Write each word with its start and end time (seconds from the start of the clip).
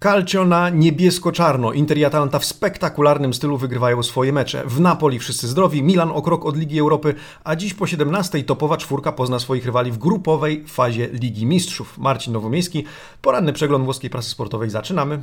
Calcio 0.00 0.44
na 0.44 0.70
niebiesko-czarno. 0.70 1.72
Inter 1.72 1.98
i 1.98 2.04
Atalanta 2.04 2.38
w 2.38 2.44
spektakularnym 2.44 3.34
stylu 3.34 3.58
wygrywają 3.58 4.02
swoje 4.02 4.32
mecze. 4.32 4.62
W 4.66 4.80
Napoli 4.80 5.18
wszyscy 5.18 5.48
zdrowi, 5.48 5.82
Milan 5.82 6.10
o 6.10 6.22
krok 6.22 6.46
od 6.46 6.56
Ligi 6.56 6.80
Europy, 6.80 7.14
a 7.44 7.56
dziś 7.56 7.74
po 7.74 7.86
17 7.86 8.42
topowa 8.44 8.76
czwórka 8.76 9.12
pozna 9.12 9.38
swoich 9.38 9.66
rywali 9.66 9.92
w 9.92 9.98
grupowej 9.98 10.64
fazie 10.66 11.08
Ligi 11.12 11.46
Mistrzów. 11.46 11.98
Marcin 11.98 12.32
Nowomiejski, 12.32 12.84
poranny 13.22 13.52
przegląd 13.52 13.84
włoskiej 13.84 14.10
prasy 14.10 14.30
sportowej. 14.30 14.70
Zaczynamy. 14.70 15.22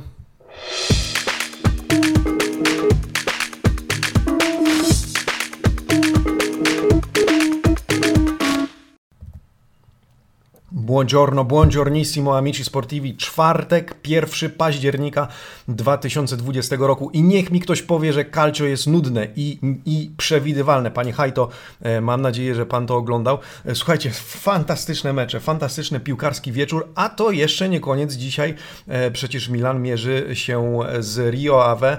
Buongiorno, 10.86 11.44
buongiornissimo 11.44 12.36
amici 12.36 12.64
sportivi. 12.64 13.16
Czwartek, 13.16 13.94
1 14.04 14.50
października 14.50 15.28
2020 15.68 16.76
roku 16.78 17.10
i 17.10 17.22
niech 17.22 17.50
mi 17.50 17.60
ktoś 17.60 17.82
powie, 17.82 18.12
że 18.12 18.24
calcio 18.24 18.64
jest 18.64 18.86
nudne 18.86 19.28
i, 19.36 19.58
i 19.86 20.10
przewidywalne. 20.16 20.90
Panie 20.90 21.12
Hajto, 21.12 21.48
e, 21.82 22.00
mam 22.00 22.22
nadzieję, 22.22 22.54
że 22.54 22.66
Pan 22.66 22.86
to 22.86 22.96
oglądał. 22.96 23.38
E, 23.64 23.74
słuchajcie, 23.74 24.10
fantastyczne 24.24 25.12
mecze, 25.12 25.40
fantastyczny 25.40 26.00
piłkarski 26.00 26.52
wieczór, 26.52 26.88
a 26.94 27.08
to 27.08 27.30
jeszcze 27.30 27.68
nie 27.68 27.80
koniec. 27.80 28.14
Dzisiaj 28.14 28.54
e, 28.88 29.10
przecież 29.10 29.48
Milan 29.48 29.82
mierzy 29.82 30.28
się 30.32 30.80
z 30.98 31.34
Rio 31.34 31.64
Ave, 31.64 31.98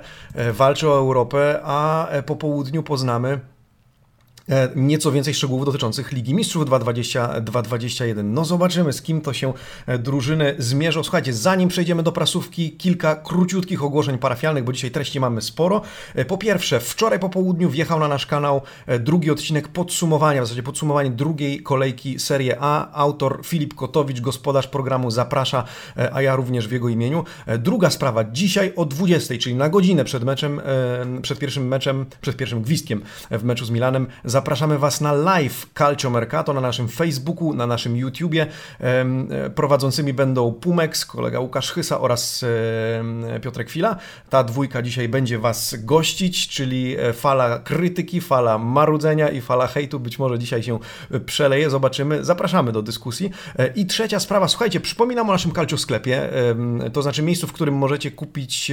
walczy 0.53 0.89
o 0.89 0.97
Europę, 0.97 1.59
a 1.63 2.07
po 2.25 2.35
południu 2.35 2.83
poznamy 2.83 3.39
nieco 4.75 5.11
więcej 5.11 5.33
szczegółów 5.33 5.65
dotyczących 5.65 6.11
Ligi 6.11 6.33
Mistrzów 6.33 6.65
2020-2021. 6.65 8.23
No 8.23 8.45
zobaczymy, 8.45 8.93
z 8.93 9.01
kim 9.01 9.21
to 9.21 9.33
się 9.33 9.53
e, 9.87 9.99
drużyny 9.99 10.55
zmierzą. 10.57 11.03
Słuchajcie, 11.03 11.33
zanim 11.33 11.69
przejdziemy 11.69 12.03
do 12.03 12.11
prasówki, 12.11 12.71
kilka 12.71 13.15
króciutkich 13.15 13.83
ogłoszeń 13.83 14.17
parafialnych, 14.17 14.63
bo 14.63 14.73
dzisiaj 14.73 14.91
treści 14.91 15.19
mamy 15.19 15.41
sporo. 15.41 15.81
E, 16.15 16.25
po 16.25 16.37
pierwsze, 16.37 16.79
wczoraj 16.79 17.19
po 17.19 17.29
południu 17.29 17.69
wjechał 17.69 17.99
na 17.99 18.07
nasz 18.07 18.25
kanał 18.25 18.61
drugi 18.99 19.31
odcinek 19.31 19.67
podsumowania, 19.67 20.41
w 20.41 20.45
zasadzie 20.45 20.63
podsumowanie 20.63 21.09
drugiej 21.09 21.63
kolejki 21.63 22.19
Serie 22.19 22.57
A. 22.59 22.91
Autor 22.91 23.39
Filip 23.45 23.73
Kotowicz, 23.73 24.21
gospodarz 24.21 24.67
programu 24.67 25.11
zaprasza, 25.11 25.63
a 26.13 26.21
ja 26.21 26.35
również 26.35 26.67
w 26.67 26.71
jego 26.71 26.89
imieniu. 26.89 27.23
Druga 27.59 27.89
sprawa, 27.89 28.23
dzisiaj 28.23 28.73
o 28.75 28.85
20, 28.85 29.37
czyli 29.37 29.55
na 29.55 29.69
godzinę 29.69 30.03
przed 30.03 30.23
meczem, 30.23 30.61
przed 31.21 31.39
pierwszym 31.39 31.67
meczem, 31.67 32.05
przed 32.21 32.37
pierwszym 32.37 32.61
gwizdkiem 32.61 33.01
w 33.31 33.43
meczu 33.43 33.65
z 33.65 33.69
Milanem, 33.69 34.07
Zapraszamy 34.37 34.77
Was 34.79 35.01
na 35.01 35.13
live 35.13 35.65
Calcio 35.73 36.09
Mercato 36.09 36.53
na 36.53 36.61
naszym 36.61 36.87
Facebooku, 36.87 37.53
na 37.53 37.67
naszym 37.67 37.97
YouTubie. 37.97 38.47
Prowadzącymi 39.55 40.13
będą 40.13 40.53
Pumex, 40.53 41.05
kolega 41.05 41.39
Łukasz 41.39 41.71
Chysa 41.71 41.99
oraz 41.99 42.45
Piotrek 43.41 43.67
Chwila. 43.67 43.95
Ta 44.29 44.43
dwójka 44.43 44.81
dzisiaj 44.81 45.09
będzie 45.09 45.39
Was 45.39 45.75
gościć, 45.79 46.47
czyli 46.47 46.95
e, 46.99 47.13
fala 47.13 47.59
krytyki, 47.59 48.21
fala 48.21 48.57
marudzenia 48.57 49.29
i 49.29 49.41
fala 49.41 49.67
hejtu 49.67 49.99
być 49.99 50.19
może 50.19 50.39
dzisiaj 50.39 50.63
się 50.63 50.79
e, 51.11 51.19
przeleje. 51.19 51.69
Zobaczymy. 51.69 52.25
Zapraszamy 52.25 52.71
do 52.71 52.81
dyskusji. 52.81 53.31
E, 53.59 53.67
I 53.67 53.85
trzecia 53.85 54.19
sprawa, 54.19 54.47
słuchajcie, 54.47 54.79
przypominam 54.79 55.29
o 55.29 55.31
naszym 55.31 55.51
Calcio 55.51 55.77
sklepie, 55.77 56.29
to 56.93 57.01
znaczy 57.01 57.23
miejscu, 57.23 57.47
w 57.47 57.53
którym 57.53 57.75
możecie 57.75 58.11
kupić 58.11 58.71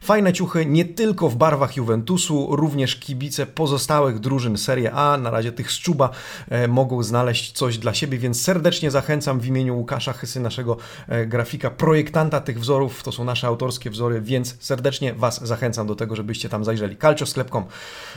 fajne 0.00 0.32
ciuchy 0.32 0.66
nie 0.66 0.84
tylko 0.84 1.28
w 1.28 1.36
barwach 1.36 1.76
Juventusu, 1.76 2.56
również 2.56 2.96
kibice 2.96 3.46
pozostałych 3.46 4.18
drużyn 4.18 4.58
Serie 4.58 4.92
A 4.94 5.01
a 5.02 5.16
na 5.16 5.30
razie 5.30 5.52
tych 5.52 5.72
z 5.72 5.78
Czuba 5.78 6.10
e, 6.50 6.68
mogą 6.68 7.02
znaleźć 7.02 7.52
coś 7.52 7.78
dla 7.78 7.94
siebie, 7.94 8.18
więc 8.18 8.42
serdecznie 8.42 8.90
zachęcam 8.90 9.40
w 9.40 9.46
imieniu 9.46 9.76
Łukasza 9.76 10.12
Chysy, 10.12 10.40
naszego 10.40 10.76
e, 11.08 11.26
grafika, 11.26 11.70
projektanta 11.70 12.40
tych 12.40 12.60
wzorów, 12.60 13.02
to 13.02 13.12
są 13.12 13.24
nasze 13.24 13.46
autorskie 13.46 13.90
wzory, 13.90 14.20
więc 14.20 14.56
serdecznie 14.60 15.14
Was 15.14 15.46
zachęcam 15.46 15.86
do 15.86 15.94
tego, 15.94 16.16
żebyście 16.16 16.48
tam 16.48 16.64
zajrzeli. 16.64 16.96
Calciosklep.com. 16.96 17.64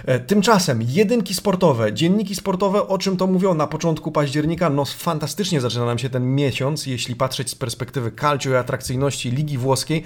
E, 0.05 0.19
tymczasem 0.19 0.81
jedynki 0.81 1.33
sportowe, 1.33 1.93
dzienniki 1.93 2.35
sportowe, 2.35 2.87
o 2.87 2.97
czym 2.97 3.17
to 3.17 3.27
mówią 3.27 3.53
na 3.53 3.67
początku 3.67 4.11
października, 4.11 4.69
no 4.69 4.85
fantastycznie 4.85 5.61
zaczyna 5.61 5.85
nam 5.85 5.99
się 5.99 6.09
ten 6.09 6.35
miesiąc, 6.35 6.85
jeśli 6.85 7.15
patrzeć 7.15 7.49
z 7.49 7.55
perspektywy 7.55 8.11
calcio 8.11 8.49
i 8.49 8.55
atrakcyjności 8.55 9.31
Ligi 9.31 9.57
Włoskiej. 9.57 10.03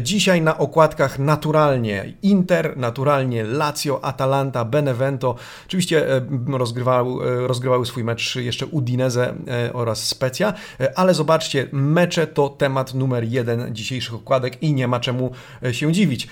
Dzisiaj 0.00 0.42
na 0.42 0.58
okładkach 0.58 1.18
naturalnie 1.18 2.14
Inter, 2.22 2.76
naturalnie 2.76 3.44
Lazio, 3.44 4.04
Atalanta, 4.04 4.64
Benevento, 4.64 5.34
oczywiście 5.66 6.17
rozgrywały, 6.48 7.46
rozgrywały 7.48 7.86
swój 7.86 8.04
mecz 8.04 8.36
jeszcze 8.36 8.66
Udinese 8.66 9.34
e, 9.48 9.72
oraz 9.72 10.06
Specja, 10.06 10.54
e, 10.80 10.98
ale 10.98 11.14
zobaczcie, 11.14 11.68
mecze 11.72 12.26
to 12.26 12.48
temat 12.48 12.94
numer 12.94 13.24
jeden 13.24 13.74
dzisiejszych 13.74 14.14
okładek 14.14 14.62
i 14.62 14.74
nie 14.74 14.88
ma 14.88 15.00
czemu 15.00 15.30
e, 15.62 15.74
się 15.74 15.92
dziwić. 15.92 16.28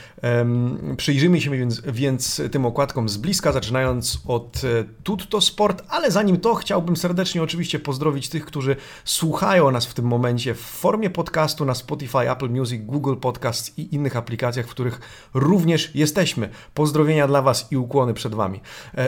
Przyjrzyjmy 0.96 1.40
się 1.40 1.50
więc, 1.50 1.80
więc 1.80 2.42
tym 2.52 2.66
okładkom 2.66 3.08
z 3.08 3.16
bliska, 3.16 3.52
zaczynając 3.52 4.18
od 4.26 4.62
Tutto 5.02 5.40
Sport, 5.40 5.82
ale 5.88 6.10
zanim 6.10 6.36
to 6.36 6.54
chciałbym 6.54 6.96
serdecznie 6.96 7.42
oczywiście 7.42 7.78
pozdrowić 7.78 8.28
tych, 8.28 8.46
którzy 8.46 8.76
słuchają 9.04 9.70
nas 9.70 9.86
w 9.86 9.94
tym 9.94 10.04
momencie 10.04 10.54
w 10.54 10.60
formie 10.60 11.10
podcastu 11.10 11.64
na 11.64 11.74
Spotify, 11.74 12.30
Apple 12.30 12.50
Music, 12.50 12.82
Google 12.84 13.16
Podcast 13.16 13.78
i 13.78 13.94
innych 13.94 14.16
aplikacjach, 14.16 14.66
w 14.66 14.70
których 14.70 15.00
również 15.34 15.94
jesteśmy. 15.94 16.48
Pozdrowienia 16.74 17.26
dla 17.26 17.42
Was 17.42 17.68
i 17.70 17.76
ukłony 17.76 18.14
przed 18.14 18.34
Wami. 18.34 18.60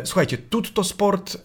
Słuchajcie, 0.05 0.39
Tutto 0.39 0.68
Tutto 0.69 0.85
Sport, 0.85 1.45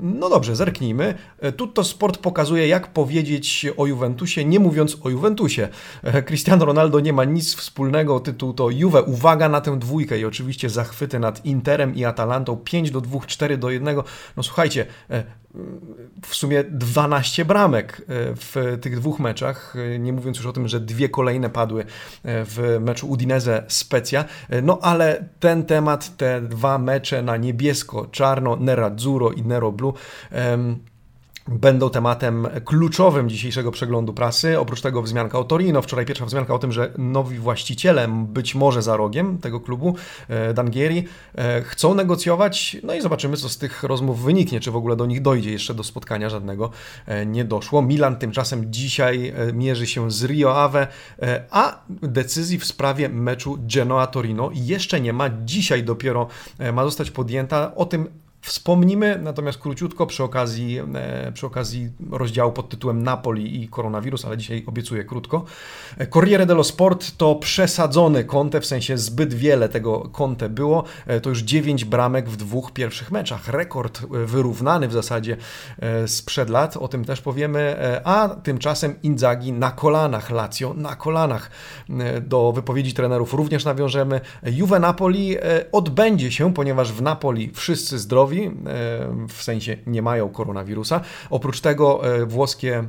no 0.00 0.28
dobrze, 0.28 0.56
zerknijmy. 0.56 1.14
Tutto 1.56 1.84
Sport 1.84 2.18
pokazuje, 2.18 2.68
jak 2.68 2.92
powiedzieć 2.92 3.66
o 3.76 3.86
Juventusie, 3.86 4.44
nie 4.44 4.60
mówiąc 4.60 4.96
o 5.02 5.10
Juventusie. 5.10 5.68
E, 6.02 6.22
Cristiano 6.22 6.64
Ronaldo 6.64 7.00
nie 7.00 7.12
ma 7.12 7.24
nic 7.24 7.54
wspólnego, 7.54 8.20
tytuł 8.20 8.52
to 8.52 8.70
Juve. 8.70 9.02
Uwaga 9.02 9.48
na 9.48 9.60
tę 9.60 9.78
dwójkę 9.78 10.18
i 10.18 10.24
oczywiście 10.24 10.70
zachwyty 10.70 11.18
nad 11.18 11.44
Interem 11.44 11.94
i 11.94 12.04
Atalantą. 12.04 12.56
5 12.56 12.90
do 12.90 13.00
2, 13.00 13.20
4 13.26 13.58
do 13.58 13.70
1. 13.70 13.96
No 14.36 14.42
słuchajcie, 14.42 14.86
e, 15.10 15.24
w 16.26 16.34
sumie 16.34 16.64
12 16.64 17.44
bramek 17.44 18.02
w 18.08 18.78
tych 18.80 18.96
dwóch 18.96 19.20
meczach, 19.20 19.74
nie 19.98 20.12
mówiąc 20.12 20.36
już 20.36 20.46
o 20.46 20.52
tym, 20.52 20.68
że 20.68 20.80
dwie 20.80 21.08
kolejne 21.08 21.50
padły 21.50 21.84
w 22.24 22.78
meczu 22.80 23.08
Udinese 23.08 23.64
Specja. 23.68 24.24
No 24.62 24.78
ale 24.82 25.24
ten 25.40 25.64
temat, 25.64 26.16
te 26.16 26.40
dwa 26.40 26.78
mecze 26.78 27.22
na 27.22 27.36
niebiesko-czarno 27.36 28.56
Nero 28.56 28.78
Nerazzurro 28.78 29.30
i 29.30 29.42
Nero 29.42 29.72
Blue 29.72 29.92
będą 31.48 31.90
tematem 31.90 32.48
kluczowym 32.64 33.28
dzisiejszego 33.28 33.70
przeglądu 33.70 34.12
prasy. 34.12 34.58
Oprócz 34.58 34.80
tego 34.80 35.02
wzmianka 35.02 35.38
o 35.38 35.44
Torino. 35.44 35.82
Wczoraj 35.82 36.06
pierwsza 36.06 36.26
wzmianka 36.26 36.54
o 36.54 36.58
tym, 36.58 36.72
że 36.72 36.92
nowi 36.98 37.38
właściciele, 37.38 38.08
być 38.08 38.54
może 38.54 38.82
za 38.82 38.96
rogiem 38.96 39.38
tego 39.38 39.60
klubu, 39.60 39.96
e, 40.28 40.54
Dangieri, 40.54 41.04
e, 41.34 41.62
chcą 41.62 41.94
negocjować. 41.94 42.76
No 42.82 42.94
i 42.94 43.00
zobaczymy, 43.00 43.36
co 43.36 43.48
z 43.48 43.58
tych 43.58 43.82
rozmów 43.82 44.22
wyniknie, 44.22 44.60
czy 44.60 44.70
w 44.70 44.76
ogóle 44.76 44.96
do 44.96 45.06
nich 45.06 45.22
dojdzie. 45.22 45.52
Jeszcze 45.52 45.74
do 45.74 45.84
spotkania 45.84 46.30
żadnego 46.30 46.70
e, 47.06 47.26
nie 47.26 47.44
doszło. 47.44 47.82
Milan 47.82 48.16
tymczasem 48.16 48.72
dzisiaj 48.72 49.32
mierzy 49.54 49.86
się 49.86 50.10
z 50.10 50.24
Rio 50.24 50.62
Ave, 50.62 50.86
a 51.50 51.82
decyzji 51.88 52.58
w 52.58 52.64
sprawie 52.64 53.08
meczu 53.08 53.58
Genoa-Torino 53.66 54.50
jeszcze 54.54 55.00
nie 55.00 55.12
ma. 55.12 55.30
Dzisiaj 55.44 55.84
dopiero 55.84 56.28
ma 56.72 56.84
zostać 56.84 57.10
podjęta. 57.10 57.74
O 57.74 57.86
tym 57.86 58.08
Wspomnimy 58.40 59.18
natomiast 59.22 59.58
króciutko 59.58 60.06
przy 60.06 60.24
okazji, 60.24 60.78
e, 60.94 61.32
przy 61.32 61.46
okazji 61.46 61.90
rozdziału 62.10 62.52
pod 62.52 62.68
tytułem 62.68 63.02
Napoli 63.02 63.62
i 63.62 63.68
koronawirus, 63.68 64.24
ale 64.24 64.36
dzisiaj 64.36 64.64
obiecuję 64.66 65.04
krótko. 65.04 65.44
E, 65.98 66.06
Corriere 66.06 66.46
dello 66.46 66.64
Sport 66.64 67.16
to 67.16 67.34
przesadzony 67.34 68.24
Conte, 68.24 68.60
w 68.60 68.66
sensie 68.66 68.98
zbyt 68.98 69.34
wiele 69.34 69.68
tego 69.68 70.00
Conte 70.00 70.48
było. 70.48 70.84
E, 71.06 71.20
to 71.20 71.30
już 71.30 71.42
9 71.42 71.84
bramek 71.84 72.28
w 72.28 72.36
dwóch 72.36 72.72
pierwszych 72.72 73.10
meczach. 73.10 73.48
Rekord 73.48 74.06
wyrównany 74.10 74.88
w 74.88 74.92
zasadzie 74.92 75.36
sprzed 76.06 76.50
lat, 76.50 76.76
o 76.76 76.88
tym 76.88 77.04
też 77.04 77.20
powiemy. 77.20 77.76
A 78.04 78.28
tymczasem 78.28 78.94
Inzaghi 79.02 79.52
na 79.52 79.70
kolanach, 79.70 80.30
Lazio 80.30 80.74
na 80.74 80.96
kolanach. 80.96 81.50
Do 82.20 82.52
wypowiedzi 82.52 82.94
trenerów 82.94 83.34
również 83.34 83.64
nawiążemy. 83.64 84.20
Juve 84.42 84.80
Napoli 84.80 85.36
odbędzie 85.72 86.32
się, 86.32 86.54
ponieważ 86.54 86.92
w 86.92 87.02
Napoli 87.02 87.50
wszyscy 87.54 87.98
zdrowi, 87.98 88.27
E, 88.36 88.50
w 89.28 89.42
sensie 89.42 89.76
nie 89.86 90.02
mają 90.02 90.28
koronawirusa. 90.28 91.00
Oprócz 91.30 91.60
tego 91.60 92.16
e, 92.16 92.26
włoskie 92.26 92.84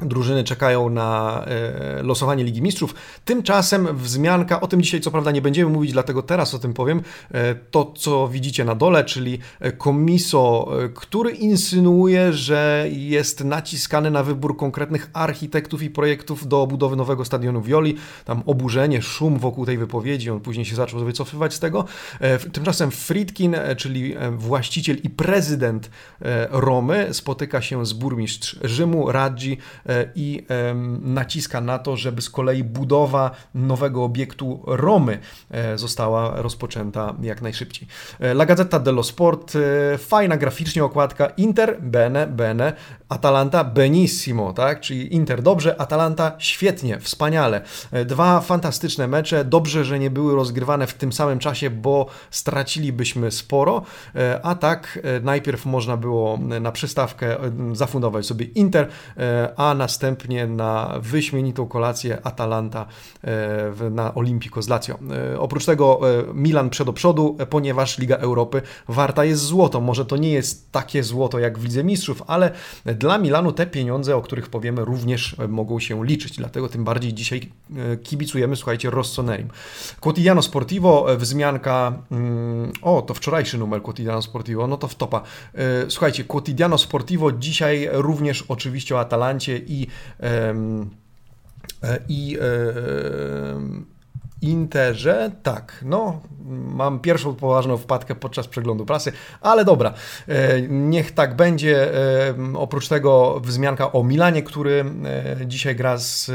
Drużyny 0.00 0.44
czekają 0.44 0.90
na 0.90 1.44
e, 1.44 2.02
losowanie 2.02 2.44
Ligi 2.44 2.62
Mistrzów. 2.62 2.94
Tymczasem 3.24 3.96
wzmianka, 3.96 4.60
o 4.60 4.66
tym 4.66 4.82
dzisiaj 4.82 5.00
co 5.00 5.10
prawda 5.10 5.30
nie 5.30 5.42
będziemy 5.42 5.70
mówić, 5.70 5.92
dlatego 5.92 6.22
teraz 6.22 6.54
o 6.54 6.58
tym 6.58 6.74
powiem, 6.74 7.02
e, 7.30 7.54
to 7.54 7.92
co 7.96 8.28
widzicie 8.28 8.64
na 8.64 8.74
dole, 8.74 9.04
czyli 9.04 9.38
komiso, 9.78 10.68
e, 10.84 10.88
który 10.88 11.30
insynuuje, 11.30 12.32
że 12.32 12.86
jest 12.90 13.44
naciskany 13.44 14.10
na 14.10 14.22
wybór 14.22 14.56
konkretnych 14.56 15.10
architektów 15.12 15.82
i 15.82 15.90
projektów 15.90 16.48
do 16.48 16.66
budowy 16.66 16.96
nowego 16.96 17.24
stadionu 17.24 17.62
Violi. 17.62 17.96
Tam 18.24 18.42
oburzenie, 18.46 19.02
szum 19.02 19.38
wokół 19.38 19.66
tej 19.66 19.78
wypowiedzi, 19.78 20.30
on 20.30 20.40
później 20.40 20.66
się 20.66 20.76
zaczął 20.76 21.00
wycofywać 21.00 21.54
z 21.54 21.60
tego. 21.60 21.84
Tymczasem 22.52 22.90
Friedkin, 22.90 23.56
czyli 23.76 24.14
właściciel 24.36 24.96
i 25.02 25.10
prezydent 25.10 25.90
Romy, 26.50 27.08
spotyka 27.12 27.62
się 27.62 27.86
z 27.86 27.92
burmistrz 27.92 28.58
Rzymu, 28.64 29.12
Radzi, 29.12 29.58
i 30.14 30.46
naciska 31.00 31.60
na 31.60 31.78
to, 31.78 31.96
żeby 31.96 32.22
z 32.22 32.30
kolei 32.30 32.64
budowa 32.64 33.30
nowego 33.54 34.04
obiektu 34.04 34.62
Romy 34.66 35.18
została 35.74 36.42
rozpoczęta 36.42 37.14
jak 37.22 37.42
najszybciej. 37.42 37.88
La 38.20 38.46
Gazzetta 38.46 38.78
dello 38.78 39.02
Sport, 39.02 39.52
fajna 39.98 40.36
graficznie 40.36 40.84
okładka, 40.84 41.26
Inter, 41.26 41.80
bene, 41.80 42.26
bene, 42.26 42.72
Atalanta, 43.08 43.64
benissimo, 43.64 44.52
tak? 44.52 44.80
Czyli 44.80 45.14
Inter 45.14 45.42
dobrze, 45.42 45.80
Atalanta 45.80 46.32
świetnie, 46.38 47.00
wspaniale. 47.00 47.60
Dwa 48.06 48.40
fantastyczne 48.40 49.08
mecze, 49.08 49.44
dobrze, 49.44 49.84
że 49.84 49.98
nie 49.98 50.10
były 50.10 50.34
rozgrywane 50.34 50.86
w 50.86 50.94
tym 50.94 51.12
samym 51.12 51.38
czasie, 51.38 51.70
bo 51.70 52.06
stracilibyśmy 52.30 53.30
sporo, 53.30 53.82
a 54.42 54.54
tak 54.54 54.98
najpierw 55.22 55.66
można 55.66 55.96
było 55.96 56.38
na 56.60 56.72
przystawkę 56.72 57.36
zafundować 57.72 58.26
sobie 58.26 58.46
Inter, 58.46 58.88
a 59.56 59.74
następnie 59.74 60.46
na 60.46 60.94
wyśmienitą 61.00 61.66
kolację 61.66 62.18
Atalanta 62.22 62.86
na 63.90 64.14
Olimpico 64.14 64.62
z 64.62 64.68
Lazio. 64.68 64.98
Oprócz 65.38 65.64
tego 65.64 66.00
Milan 66.34 66.70
przed 66.70 66.86
do 66.86 66.92
przodu, 66.92 67.36
ponieważ 67.50 67.98
Liga 67.98 68.16
Europy 68.16 68.62
warta 68.88 69.24
jest 69.24 69.42
złoto. 69.42 69.80
Może 69.80 70.06
to 70.06 70.16
nie 70.16 70.30
jest 70.30 70.72
takie 70.72 71.02
złoto 71.02 71.38
jak 71.38 71.58
w 71.58 71.64
Lidze 71.64 71.84
Mistrzów, 71.84 72.22
ale 72.26 72.50
dla 72.98 73.18
Milanu 73.18 73.52
te 73.52 73.66
pieniądze, 73.66 74.16
o 74.16 74.22
których 74.22 74.48
powiemy, 74.48 74.84
również 74.84 75.36
mogą 75.48 75.80
się 75.80 76.04
liczyć. 76.04 76.36
Dlatego 76.36 76.68
tym 76.68 76.84
bardziej 76.84 77.14
dzisiaj 77.14 77.48
kibicujemy, 78.02 78.56
słuchajcie, 78.56 78.90
Rossonerim. 78.90 79.48
Quotidiano 80.00 80.42
Sportivo, 80.42 81.06
wzmianka, 81.16 82.02
mm, 82.10 82.72
o, 82.82 83.02
to 83.02 83.14
wczorajszy 83.14 83.58
numer 83.58 83.82
Quotidiano 83.82 84.22
Sportivo, 84.22 84.66
no 84.66 84.76
to 84.76 84.88
w 84.88 84.94
topa. 84.94 85.22
Słuchajcie, 85.88 86.24
Quotidiano 86.24 86.78
Sportivo 86.78 87.32
dzisiaj 87.32 87.88
również 87.92 88.44
oczywiście 88.48 88.96
o 88.96 89.00
Atalancie 89.00 89.58
i 89.66 89.86
i 92.08 92.38
Interze, 94.46 95.30
tak, 95.42 95.84
no, 95.84 96.20
mam 96.74 97.00
pierwszą 97.00 97.34
poważną 97.34 97.76
wpadkę 97.76 98.14
podczas 98.14 98.48
przeglądu 98.48 98.86
prasy, 98.86 99.12
ale 99.40 99.64
dobra, 99.64 99.94
e, 100.28 100.62
niech 100.68 101.12
tak 101.12 101.36
będzie. 101.36 101.94
E, 102.28 102.34
oprócz 102.54 102.88
tego 102.88 103.40
wzmianka 103.40 103.92
o 103.92 104.04
Milanie, 104.04 104.42
który 104.42 104.84
e, 105.40 105.46
dzisiaj 105.46 105.76
gra 105.76 105.98
z 105.98 106.30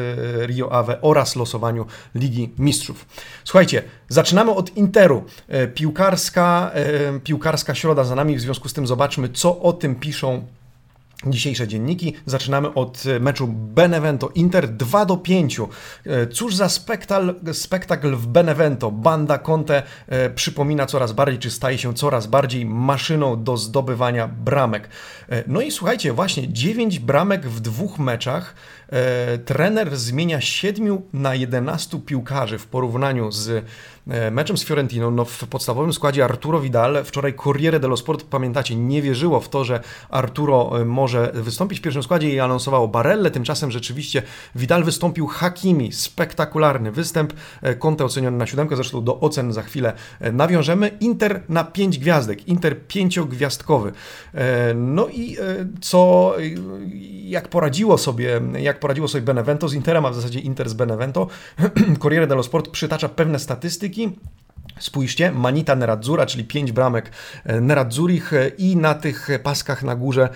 Rio 0.45 0.71
Ave 0.71 1.01
oraz 1.01 1.35
losowaniu 1.35 1.85
Ligi 2.15 2.53
Mistrzów. 2.59 3.05
Słuchajcie, 3.43 3.83
zaczynamy 4.09 4.51
od 4.51 4.77
Interu. 4.77 5.23
Piłkarska, 5.73 6.71
piłkarska 7.23 7.75
środa 7.75 8.03
za 8.03 8.15
nami, 8.15 8.35
w 8.35 8.41
związku 8.41 8.69
z 8.69 8.73
tym 8.73 8.87
zobaczmy, 8.87 9.29
co 9.29 9.59
o 9.59 9.73
tym 9.73 9.95
piszą 9.95 10.45
Dzisiejsze 11.27 11.67
dzienniki. 11.67 12.13
Zaczynamy 12.25 12.73
od 12.73 13.03
e, 13.05 13.19
meczu 13.19 13.47
Benevento 13.47 14.29
Inter 14.35 14.69
2 14.69 15.05
do 15.05 15.17
5. 15.17 15.59
E, 15.59 16.27
cóż 16.27 16.55
za 16.55 16.69
spektakl, 16.69 17.53
spektakl 17.53 18.15
w 18.15 18.27
Benevento. 18.27 18.91
Banda 18.91 19.37
Conte 19.37 19.83
e, 20.07 20.29
przypomina 20.29 20.85
coraz 20.85 21.11
bardziej, 21.11 21.39
czy 21.39 21.51
staje 21.51 21.77
się 21.77 21.93
coraz 21.93 22.27
bardziej 22.27 22.65
maszyną 22.65 23.43
do 23.43 23.57
zdobywania 23.57 24.27
bramek. 24.27 24.89
No 25.47 25.61
i 25.61 25.71
słuchajcie, 25.71 26.13
właśnie 26.13 26.53
9 26.53 26.99
bramek 26.99 27.47
w 27.47 27.59
dwóch 27.59 27.99
meczach. 27.99 28.55
Trener 29.45 29.97
zmienia 29.97 30.41
7 30.41 31.01
na 31.13 31.35
11 31.35 31.99
piłkarzy 31.99 32.57
w 32.57 32.67
porównaniu 32.67 33.31
z 33.31 33.65
meczem 34.31 34.57
z 34.57 34.65
Fiorentiną, 34.65 35.11
no 35.11 35.25
w 35.25 35.47
podstawowym 35.47 35.93
składzie 35.93 36.23
Arturo 36.23 36.61
Vidal, 36.61 37.03
wczoraj 37.03 37.33
Corriere 37.33 37.79
dello 37.79 37.97
Sport, 37.97 38.23
pamiętacie, 38.23 38.75
nie 38.75 39.01
wierzyło 39.01 39.39
w 39.39 39.49
to, 39.49 39.63
że 39.63 39.79
Arturo 40.09 40.81
e, 40.81 40.85
może 40.85 41.31
wystąpić 41.33 41.79
w 41.79 41.81
pierwszym 41.81 42.03
składzie 42.03 42.29
i 42.29 42.39
anonsowało 42.39 42.87
Barelle, 42.87 43.31
tymczasem 43.31 43.71
rzeczywiście 43.71 44.21
Vidal 44.55 44.83
wystąpił 44.83 45.27
Hakimi, 45.27 45.91
spektakularny 45.91 46.91
występ, 46.91 47.33
e, 47.61 47.75
Conte 47.75 48.05
oceniony 48.05 48.37
na 48.37 48.47
siódemkę, 48.47 48.75
zresztą 48.75 49.03
do 49.03 49.19
ocen 49.19 49.53
za 49.53 49.61
chwilę 49.61 49.93
nawiążemy, 50.33 50.97
Inter 50.99 51.41
na 51.49 51.63
pięć 51.63 51.99
gwiazdek, 51.99 52.47
Inter 52.47 52.87
pięciogwiazdkowy. 52.87 53.91
No 54.75 55.07
i 55.07 55.37
co, 55.81 56.33
jak 57.23 57.47
poradziło 57.47 57.97
sobie, 57.97 58.41
jak 58.59 58.79
poradziło 58.79 59.07
sobie 59.07 59.21
Benevento? 59.21 59.67
Z 59.69 59.73
Interem, 59.73 60.05
a 60.05 60.09
w 60.09 60.15
zasadzie 60.15 60.39
Inter 60.39 60.69
z 60.69 60.73
Benevento, 60.73 61.27
Corriere 62.01 62.27
dello 62.27 62.43
Sport 62.43 62.69
przytacza 62.69 63.09
pewne 63.09 63.39
statystyki, 63.39 63.90
Spójrzcie, 64.79 65.31
Manita 65.31 65.75
Neradzura, 65.75 66.25
czyli 66.25 66.43
pięć 66.43 66.71
bramek 66.71 67.11
e, 67.45 67.61
Neradzurich 67.61 68.33
e, 68.33 68.47
i 68.47 68.75
na 68.75 68.93
tych 68.93 69.29
paskach 69.43 69.83
na 69.83 69.95
górze 69.95 70.29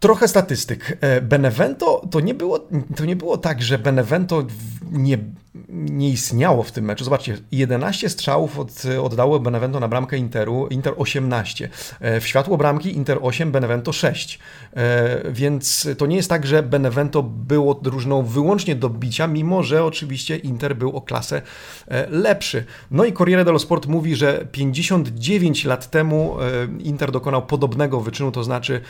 Trochę 0.00 0.28
statystyk. 0.28 0.98
E, 1.00 1.20
Benevento 1.20 2.02
to 2.10 2.20
nie 2.20 2.34
było, 2.34 2.68
to 2.96 3.04
nie 3.04 3.16
było 3.16 3.38
tak, 3.38 3.62
że 3.62 3.78
Benevento 3.78 4.46
nie, 4.92 5.18
nie 5.68 6.10
istniało 6.10 6.62
w 6.62 6.72
tym 6.72 6.84
meczu. 6.84 7.04
Zobaczcie, 7.04 7.38
11 7.52 8.08
strzałów 8.08 8.58
od, 8.58 8.82
oddało 9.02 9.40
Benevento 9.40 9.80
na 9.80 9.88
bramkę 9.88 10.18
Interu, 10.18 10.66
Inter 10.70 10.94
18. 10.96 11.68
E, 12.00 12.20
w 12.20 12.26
światło 12.26 12.56
bramki 12.56 12.96
Inter 12.96 13.18
8, 13.22 13.52
Benevento 13.52 13.92
6. 13.92 14.38
E, 14.76 15.32
więc 15.32 15.88
to 15.98 16.06
nie 16.06 16.16
jest 16.16 16.28
tak, 16.28 16.46
że 16.46 16.62
Benevento 16.62 17.22
było 17.22 17.74
drużyną 17.74 18.22
wyłącznie 18.22 18.74
do 18.74 18.90
bicia, 18.90 19.26
mimo 19.26 19.62
że 19.62 19.84
oczywiście 19.84 20.36
Inter 20.36 20.76
był 20.76 20.96
o 20.96 21.00
klasę 21.00 21.42
lepszy. 22.08 22.64
No 22.90 23.04
i 23.04 23.12
Corriere 23.12 23.44
dello 23.44 23.58
Sport 23.58 23.86
mówi, 23.86 24.16
że 24.16 24.46
59 24.52 25.64
lat 25.64 25.90
temu 25.90 26.36
Inter 26.78 27.12
dokonał 27.12 27.46
podobnego 27.46 28.00
wyczynu, 28.00 28.32
to 28.32 28.44
znaczy 28.44 28.80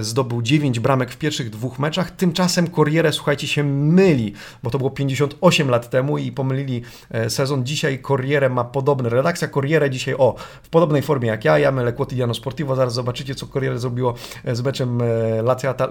zdobył 0.00 0.42
9 0.42 0.80
bramek 0.80 1.10
w 1.10 1.16
pierwszych 1.16 1.50
dwóch 1.50 1.78
meczach. 1.78 2.10
Tymczasem 2.10 2.70
Corriere, 2.70 3.12
słuchajcie, 3.12 3.46
się 3.46 3.64
myli, 3.64 4.32
bo 4.62 4.70
to 4.70 4.78
było 4.78 4.90
58 4.90 5.37
lat 5.68 5.90
temu 5.90 6.18
i 6.18 6.32
pomylili 6.32 6.82
e, 7.10 7.30
sezon. 7.30 7.64
Dzisiaj 7.64 8.02
Corriere 8.02 8.48
ma 8.48 8.64
podobny. 8.64 9.08
Redakcja 9.08 9.48
Corriere 9.48 9.90
dzisiaj, 9.90 10.14
o, 10.18 10.34
w 10.62 10.68
podobnej 10.68 11.02
formie 11.02 11.28
jak 11.28 11.44
ja, 11.44 11.58
ja 11.58 11.72
mylę 11.72 11.92
Quotidiano 11.92 12.34
Sportivo, 12.34 12.76
zaraz 12.76 12.94
zobaczycie, 12.94 13.34
co 13.34 13.46
Corriere 13.46 13.78
zrobiło 13.78 14.14
e, 14.44 14.56
z 14.56 14.62
meczem 14.62 15.02
e, 15.02 15.42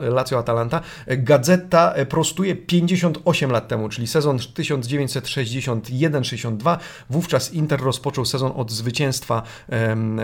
Lazio 0.10 0.40
Atalanta. 0.40 0.82
Gazeta 1.08 1.94
prostuje 2.10 2.56
58 2.56 3.52
lat 3.52 3.68
temu, 3.68 3.90
czyli 3.90 4.08
sezon 4.08 4.38
1961-62. 4.38 6.78
Wówczas 7.10 7.54
Inter 7.54 7.82
rozpoczął 7.82 8.26
sezon 8.26 8.52
od 8.56 8.72
zwycięstwa 8.72 9.44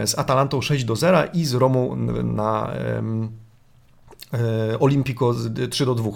z 0.06 0.20
Atalantą 0.20 0.62
6 0.62 0.84
do 0.84 0.96
0 0.96 1.24
i 1.34 1.46
z 1.46 1.54
Romą 1.54 1.96
na 2.24 2.74
Olimpico 4.80 5.36
3 5.70 5.86
do 5.86 5.96
2. 5.96 6.10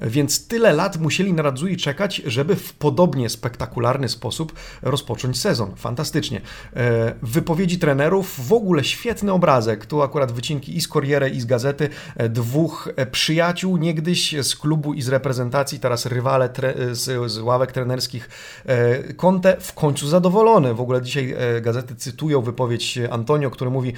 Więc 0.00 0.48
tyle 0.48 0.72
lat 0.72 0.96
musieli 0.96 1.32
na 1.32 1.42
Radzui 1.42 1.76
czekać, 1.76 2.22
żeby 2.26 2.56
w 2.56 2.74
podobnie 2.74 3.28
spektakularny 3.28 4.08
sposób 4.08 4.52
rozpocząć 4.82 5.40
sezon. 5.40 5.72
Fantastycznie. 5.76 6.40
E, 6.76 7.14
wypowiedzi 7.22 7.78
trenerów, 7.78 8.48
w 8.48 8.52
ogóle 8.52 8.84
świetny 8.84 9.32
obrazek. 9.32 9.86
Tu 9.86 10.02
akurat 10.02 10.32
wycinki 10.32 10.76
i 10.76 10.80
z 10.80 10.88
Corriere, 10.88 11.30
i 11.30 11.40
z 11.40 11.44
gazety. 11.44 11.88
E, 12.16 12.28
dwóch 12.28 12.88
przyjaciół 13.10 13.76
niegdyś 13.76 14.34
z 14.42 14.56
klubu 14.56 14.94
i 14.94 15.02
z 15.02 15.08
reprezentacji, 15.08 15.80
teraz 15.80 16.06
rywale 16.06 16.50
z, 16.92 17.32
z 17.32 17.38
ławek 17.38 17.72
trenerskich. 17.72 18.28
Conte 19.16 19.56
w 19.60 19.72
końcu 19.72 20.08
zadowolony. 20.08 20.74
W 20.74 20.80
ogóle 20.80 21.02
dzisiaj 21.02 21.34
gazety 21.62 21.96
cytują 21.96 22.42
wypowiedź 22.42 22.98
Antonio, 23.10 23.50
który 23.50 23.70
mówi: 23.70 23.92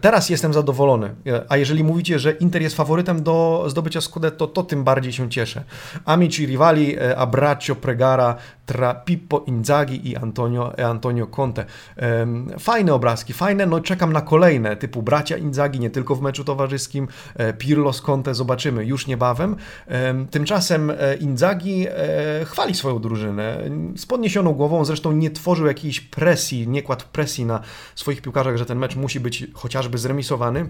Teraz 0.00 0.30
jestem 0.30 0.52
zadowolony. 0.52 1.14
A 1.48 1.56
jeżeli 1.56 1.84
mówicie, 1.84 2.18
że 2.18 2.32
Inter 2.54 2.62
jest 2.62 2.76
faworytem 2.76 3.22
do 3.22 3.64
zdobycia 3.66 4.00
Scudetto, 4.00 4.46
to 4.46 4.62
tym 4.62 4.84
bardziej 4.84 5.12
się 5.12 5.30
cieszę. 5.30 5.64
Amici 6.04 6.46
rivali, 6.46 6.98
e, 6.98 7.18
Abbraccio 7.18 7.74
Pregara 7.74 8.36
tra 8.66 8.94
Pippo 8.94 9.44
Inzaghi 9.46 10.10
i 10.10 10.16
Antonio, 10.16 10.78
e 10.78 10.86
Antonio 10.86 11.26
Conte. 11.26 11.64
Fajne 12.58 12.94
obrazki, 12.94 13.32
fajne, 13.32 13.66
no 13.66 13.80
czekam 13.80 14.12
na 14.12 14.20
kolejne, 14.20 14.76
typu 14.76 15.02
bracia 15.02 15.36
Inzaghi, 15.36 15.80
nie 15.80 15.90
tylko 15.90 16.14
w 16.14 16.22
meczu 16.22 16.44
towarzyskim, 16.44 17.08
e, 17.34 17.52
Pirlo 17.52 17.92
z 17.92 18.02
Conte, 18.02 18.34
zobaczymy 18.34 18.84
już 18.84 19.06
niebawem. 19.06 19.56
Tymczasem 20.30 20.92
Inzaghi 21.20 21.86
chwali 22.44 22.74
swoją 22.74 22.98
drużynę 22.98 23.58
z 23.96 24.06
podniesioną 24.06 24.52
głową, 24.52 24.84
zresztą 24.84 25.12
nie 25.12 25.30
tworzył 25.30 25.66
jakiejś 25.66 26.00
presji, 26.00 26.68
nie 26.68 26.82
kładł 26.82 27.04
presji 27.12 27.44
na 27.44 27.60
swoich 27.94 28.22
piłkarzach, 28.22 28.56
że 28.56 28.66
ten 28.66 28.78
mecz 28.78 28.96
musi 28.96 29.20
być 29.20 29.46
chociażby 29.54 29.98
zremisowany. 29.98 30.68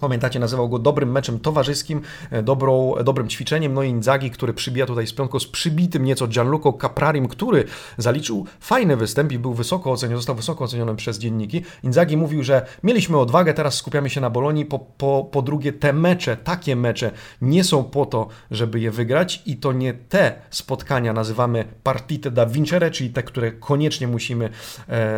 Pamiętacie, 0.00 0.40
nazywał 0.40 0.68
go 0.68 0.78
dobrym 0.78 1.12
meczem 1.12 1.40
towarzyskim, 1.40 2.00
e, 2.30 2.42
dobrą, 2.42 2.94
dobrym 3.04 3.28
ćwiczeniem. 3.28 3.74
No 3.74 3.82
i 3.82 3.88
Inzaghi, 3.88 4.30
który 4.30 4.54
przybija 4.54 4.86
tutaj 4.86 5.06
z 5.06 5.12
piątką 5.12 5.38
z 5.38 5.46
przybitym 5.46 6.04
nieco 6.04 6.26
Gianluco 6.28 6.72
Caprarim, 6.72 7.28
który 7.28 7.64
zaliczył 7.98 8.46
fajny 8.60 8.96
występ 8.96 9.32
i 9.32 9.38
był 9.38 9.54
wysoko 9.54 9.92
oceniony, 9.92 10.16
został 10.16 10.36
wysoko 10.36 10.64
oceniony 10.64 10.96
przez 10.96 11.18
dzienniki. 11.18 11.62
Inzaghi 11.82 12.16
mówił, 12.16 12.42
że 12.42 12.66
mieliśmy 12.82 13.18
odwagę, 13.18 13.54
teraz 13.54 13.74
skupiamy 13.74 14.10
się 14.10 14.20
na 14.20 14.30
Bolonii. 14.30 14.66
Po, 14.66 14.78
po, 14.78 15.28
po 15.32 15.42
drugie, 15.42 15.72
te 15.72 15.92
mecze, 15.92 16.36
takie 16.36 16.76
mecze 16.76 17.10
nie 17.42 17.64
są 17.64 17.84
po 17.84 18.06
to, 18.06 18.28
żeby 18.50 18.80
je 18.80 18.90
wygrać 18.90 19.42
i 19.46 19.56
to 19.56 19.72
nie 19.72 19.94
te 19.94 20.34
spotkania 20.50 21.12
nazywamy 21.12 21.64
partite 21.82 22.30
da 22.30 22.46
vincere, 22.46 22.90
czyli 22.90 23.10
te, 23.10 23.22
które 23.22 23.52
koniecznie 23.52 24.08
musimy, 24.08 24.50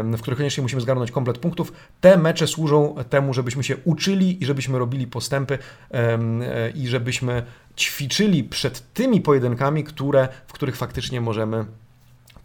w 0.05 0.21
których 0.21 0.37
koniecznie 0.37 0.63
musimy 0.63 0.81
zgarnąć 0.81 1.11
komplet 1.11 1.39
punktów. 1.39 1.73
Te 2.01 2.17
mecze 2.17 2.47
służą 2.47 2.95
temu, 3.11 3.35
żebyśmy 3.35 3.65
się 3.65 3.77
uczyli 3.85 4.43
i 4.43 4.47
żebyśmy 4.47 4.72
żebyśmy 4.73 4.79
robili 4.79 5.07
postępy 5.07 5.59
i 6.75 6.89
żebyśmy 6.89 7.43
ćwiczyli 7.77 8.45
przed 8.45 8.93
tymi 8.93 9.21
pojedynkami, 9.21 9.85
które, 9.85 10.29
w 10.47 10.53
których 10.53 10.77
faktycznie 10.77 11.21
możemy 11.21 11.65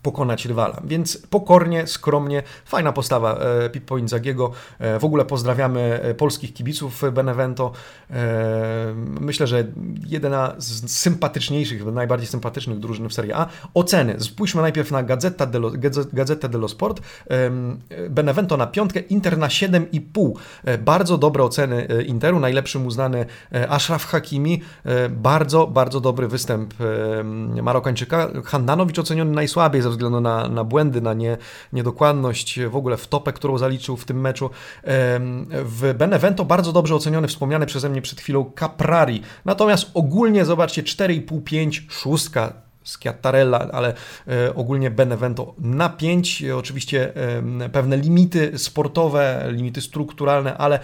pokonać 0.02 0.46
rywala. 0.46 0.82
Więc 0.84 1.18
pokornie, 1.30 1.88
skromnie, 1.88 2.44
fajna 2.66 2.94
postawa 2.94 3.38
e, 3.38 3.70
Pippo 3.70 3.98
Inzagiego. 3.98 4.52
E, 4.80 5.00
w 5.00 5.06
ogóle 5.06 5.26
pozdrawiamy 5.26 6.02
e, 6.02 6.14
polskich 6.14 6.54
kibiców 6.54 7.02
Benevento. 7.14 7.72
Myślę, 9.22 9.48
że 9.48 9.66
jedna 10.08 10.56
z 10.58 10.92
sympatyczniejszych, 10.92 11.86
najbardziej 11.86 12.28
sympatycznych 12.28 12.80
drużyn 12.80 13.10
w 13.10 13.14
Serie 13.14 13.36
A. 13.36 13.48
Oceny. 13.74 14.20
Spójrzmy 14.20 14.62
najpierw 14.62 14.92
na 14.92 15.04
Gazzetta 15.04 15.46
dello, 15.46 15.72
Gazzetta 16.14 16.48
dello 16.48 16.68
Sport. 16.68 17.02
Benevento 18.10 18.58
na 18.58 18.68
piątkę, 18.68 19.00
Inter 19.00 19.38
na 19.38 19.48
7,5. 19.48 20.32
Bardzo 20.80 21.18
dobre 21.18 21.44
oceny 21.44 21.88
Interu. 22.06 22.40
Najlepszym 22.40 22.86
uznany 22.86 23.26
Ashraf 23.70 24.06
Hakimi. 24.06 24.62
Bardzo, 25.10 25.68
bardzo 25.68 26.02
dobry 26.02 26.28
występ 26.28 26.74
Marokańczyka. 27.64 28.28
Handanowic 28.46 29.00
oceniony 29.00 29.32
najsłabiej 29.32 29.82
ze 29.88 29.92
względu 29.92 30.22
na, 30.22 30.48
na 30.48 30.64
błędy, 30.64 31.02
na 31.02 31.14
nie, 31.14 31.38
niedokładność, 31.74 32.60
w 32.60 32.76
ogóle 32.76 32.98
w 32.98 33.08
topę, 33.08 33.34
którą 33.34 33.58
zaliczył 33.58 33.98
w 33.98 34.06
tym 34.06 34.22
meczu. 34.22 34.50
W 35.52 35.94
Benevento 35.98 36.46
bardzo 36.46 36.74
dobrze 36.74 36.96
oceniony, 36.96 37.28
wspomniany 37.28 37.66
przeze 37.66 37.90
mnie 37.90 38.02
przed 38.02 38.22
chwilą 38.22 38.52
Caprari. 38.60 39.22
Natomiast 39.46 39.92
ogólnie 39.94 40.46
zobaczcie 40.46 40.84
4,5-5, 40.84 41.82
szóstka 41.90 42.54
Schiattarella, 42.84 43.60
ale 43.72 43.94
e, 44.28 44.56
ogólnie 44.56 44.92
Benevento 44.92 45.54
na 45.60 45.90
5. 45.90 46.44
Oczywiście 46.58 47.14
pewne 47.72 47.98
limity 47.98 48.58
sportowe, 48.58 49.48
limity 49.52 49.82
strukturalne, 49.82 50.58
ale 50.58 50.80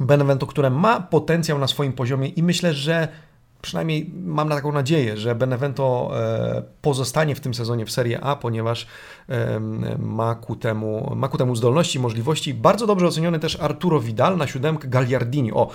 Benevento, 0.00 0.46
które 0.46 0.70
ma 0.70 1.00
potencjał 1.00 1.58
na 1.58 1.66
swoim 1.66 1.92
poziomie 1.92 2.28
i 2.28 2.42
myślę, 2.42 2.74
że 2.74 3.08
przynajmniej 3.62 4.10
mam 4.24 4.48
taką 4.48 4.72
nadzieję, 4.72 5.16
że 5.16 5.34
Benevento 5.34 6.10
e, 6.14 6.62
pozostanie 6.82 7.34
w 7.34 7.40
tym 7.40 7.54
sezonie 7.54 7.86
w 7.86 7.90
Serie 7.90 8.20
A, 8.20 8.36
ponieważ 8.36 8.86
ma 9.98 10.34
ku 10.34 10.56
temu, 10.56 11.12
ma 11.16 11.28
ku 11.28 11.38
temu 11.38 11.56
zdolności, 11.56 12.00
możliwości. 12.00 12.54
Bardzo 12.54 12.86
dobrze 12.86 13.06
oceniony 13.06 13.38
też 13.38 13.60
Arturo 13.60 14.00
Vidal 14.00 14.36
na 14.36 14.46
siódemkę 14.46 14.88
Gagliardini. 14.88 15.52
O, 15.52 15.70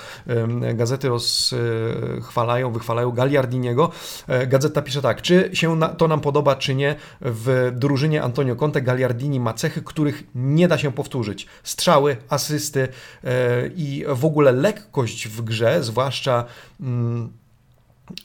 gazety 0.73 1.09
rozchwalają, 1.09 2.71
wychwalają 2.71 3.11
Gagliardiniego. 3.11 3.91
E, 4.27 4.47
gazeta 4.47 4.81
pisze 4.81 5.01
tak, 5.01 5.21
czy 5.21 5.49
się 5.53 5.79
to 5.97 6.07
nam 6.07 6.21
podoba, 6.21 6.55
czy 6.55 6.75
nie, 6.75 6.95
w 7.21 7.71
drużynie 7.75 8.23
Antonio 8.23 8.55
Conte 8.55 8.81
Gagliardini 8.81 9.39
ma 9.39 9.53
cechy, 9.53 9.81
których 9.81 10.23
nie 10.35 10.67
da 10.67 10.77
się 10.77 10.91
powtórzyć. 10.91 11.47
Strzały, 11.63 12.17
asysty 12.29 12.87
e, 13.23 13.67
i 13.67 14.05
w 14.07 14.25
ogóle 14.25 14.51
lekkość 14.51 15.27
w 15.27 15.41
grze, 15.41 15.83
zwłaszcza 15.83 16.45
mm, 16.81 17.44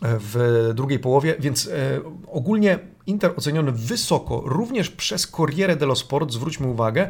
w 0.02 0.70
drugiej 0.74 0.98
połowie, 0.98 1.34
więc 1.38 1.68
e, 1.68 2.00
ogólnie 2.26 2.78
Inter 3.10 3.32
oceniony 3.36 3.72
wysoko, 3.72 4.42
również 4.44 4.90
przez 4.90 5.26
Corriere 5.26 5.76
dello 5.76 5.96
Sport, 5.96 6.32
zwróćmy 6.32 6.66
uwagę. 6.66 7.08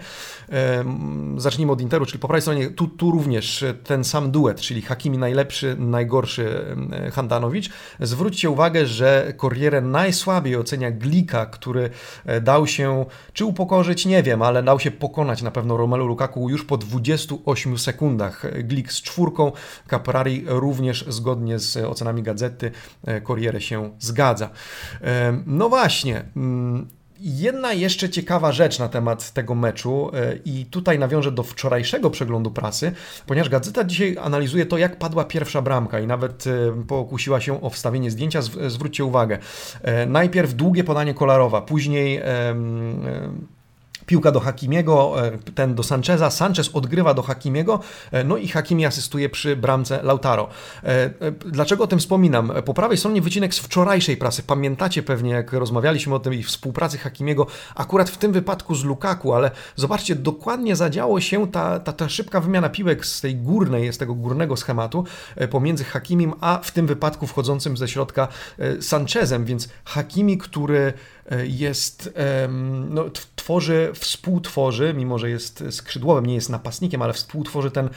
Zacznijmy 1.37 1.73
od 1.73 1.81
Interu, 1.81 2.07
czyli 2.07 2.19
po 2.19 2.29
prawej 2.29 2.43
stronie 2.43 2.71
tu, 2.71 2.89
tu 2.89 3.11
również 3.11 3.65
ten 3.85 4.05
sam 4.05 4.31
duet, 4.31 4.61
czyli 4.61 4.83
Hakimi 4.83 5.19
najlepszy, 5.19 5.77
najgorszy 5.79 6.77
Handanowicz. 7.13 7.71
Zwróćcie 8.01 8.51
uwagę, 8.51 8.87
że 8.87 9.33
Corriere 9.41 9.81
najsłabiej 9.81 10.57
ocenia 10.57 10.91
Glika, 10.91 11.47
który 11.47 11.91
e, 12.25 12.41
dał 12.41 12.67
się, 12.67 13.07
czy 13.33 13.45
upokorzyć, 13.45 14.07
nie 14.07 14.23
wiem, 14.23 14.43
ale 14.43 14.63
dał 14.63 14.81
się 14.81 14.91
pokonać 14.91 15.43
na 15.43 15.51
pewno 15.51 15.77
Romelu 15.77 16.07
Lukaku 16.07 16.51
już 16.51 16.65
po 16.65 16.77
28 16.77 17.79
sekundach. 17.79 18.63
Glik 18.65 18.93
z 18.93 19.03
czwórką, 19.03 19.53
Caprari 19.91 20.45
również 20.47 21.05
zgodnie 21.09 21.59
z 21.59 21.77
ocenami 21.77 22.23
gazety 22.23 22.71
e, 23.07 23.21
Corriere 23.21 23.61
się 23.61 23.91
zgadza. 23.99 24.51
No 25.47 25.69
właśnie, 25.69 25.90
właśnie. 25.91 26.25
Mm, 26.37 26.87
jedna 27.21 27.73
jeszcze 27.73 28.11
ciekawa 28.11 28.53
rzecz 28.53 28.79
na 28.79 28.89
temat 28.89 29.33
tego 29.33 29.55
meczu 29.55 30.11
e, 30.15 30.37
i 30.45 30.67
tutaj 30.67 30.99
nawiążę 30.99 31.33
do 31.33 31.43
wczorajszego 31.43 32.11
przeglądu 32.11 32.51
prasy, 32.51 32.93
ponieważ 33.27 33.49
gazeta 33.49 33.85
dzisiaj 33.85 34.17
analizuje 34.21 34.67
to, 34.67 34.79
jak 34.79 34.99
padła 34.99 35.25
pierwsza 35.25 35.63
bramka 35.63 36.01
i 36.01 36.07
nawet 36.07 36.45
e, 36.47 36.85
pokusiła 36.87 37.41
się 37.41 37.63
o 37.63 37.71
wstawienie 37.71 38.11
zdjęcia. 38.11 38.43
Zwróćcie 38.43 39.05
uwagę. 39.05 39.39
E, 39.83 40.07
najpierw 40.07 40.55
długie 40.55 40.85
podanie 40.85 41.15
Kolarowa, 41.15 41.61
później 41.61 42.21
Piłka 44.11 44.33
do 44.33 44.41
Hakimiego, 44.41 45.27
e, 45.27 45.39
ten 45.55 45.75
do 45.75 45.83
Sancheza, 45.83 46.31
Sanchez 46.31 46.71
odgrywa 46.75 47.15
do 47.15 47.23
Hakimiego, 47.23 47.81
e, 48.13 48.25
no 48.25 48.37
i 48.37 48.49
Hakimi 48.49 48.87
asystuje 48.87 49.29
przy 49.29 49.57
bramce 49.57 50.03
Lautaro. 50.03 50.49
E, 50.85 51.11
dlaczego 51.47 51.85
o 51.85 51.87
tym 51.87 51.99
wspominam? 51.99 52.53
Po 52.65 52.75
prawej 52.75 52.99
stronie 52.99 53.23
wycinek 53.23 53.55
z 53.55 53.59
wczorajszej 53.59 54.17
prasy. 54.17 54.43
Pamiętacie 54.43 55.03
pewnie, 55.03 55.31
jak 55.31 55.53
rozmawialiśmy 55.53 56.15
o 56.15 56.31
i 56.31 56.43
współpracy 56.43 56.99
Hakimiego, 56.99 57.47
akurat 57.75 58.11
w 58.11 58.19
tym 58.19 58.33
wypadku 58.33 58.75
z 58.75 58.85
Lukaku, 58.85 59.35
ale 59.35 59.51
zobaczcie, 59.77 60.15
dokładnie 60.15 60.77
zadziało 60.77 61.21
się 61.21 61.51
ta, 61.51 61.81
ta, 61.81 61.93
ta 61.93 62.09
szybka 62.09 62.41
wymiana 62.41 62.69
piłek 62.69 63.07
z 63.07 63.21
tej 63.21 63.37
górnej, 63.37 63.93
z 63.93 63.99
tego 63.99 64.15
górnego 64.15 64.57
schematu 64.57 65.05
pomiędzy 65.51 65.85
Hakimim, 65.85 66.35
a 66.41 66.61
w 66.63 66.71
tym 66.71 66.87
wypadku 66.87 67.27
wchodzącym 67.27 67.77
ze 67.77 67.89
środka 67.89 68.29
Sanchezem, 68.81 69.45
więc 69.45 69.69
Hakimi, 69.85 70.39
który 70.39 70.93
jest, 71.45 72.15
no, 72.89 73.05
tworzy, 73.37 73.91
współtworzy, 73.95 74.95
mimo 74.97 75.19
że 75.19 75.31
jest 75.31 75.65
skrzydłowym, 75.71 76.27
nie 76.27 76.35
jest 76.35 76.49
napastnikiem, 76.51 77.03
ale 77.03 77.13
współtworzy 77.13 77.71
ten 77.71 77.91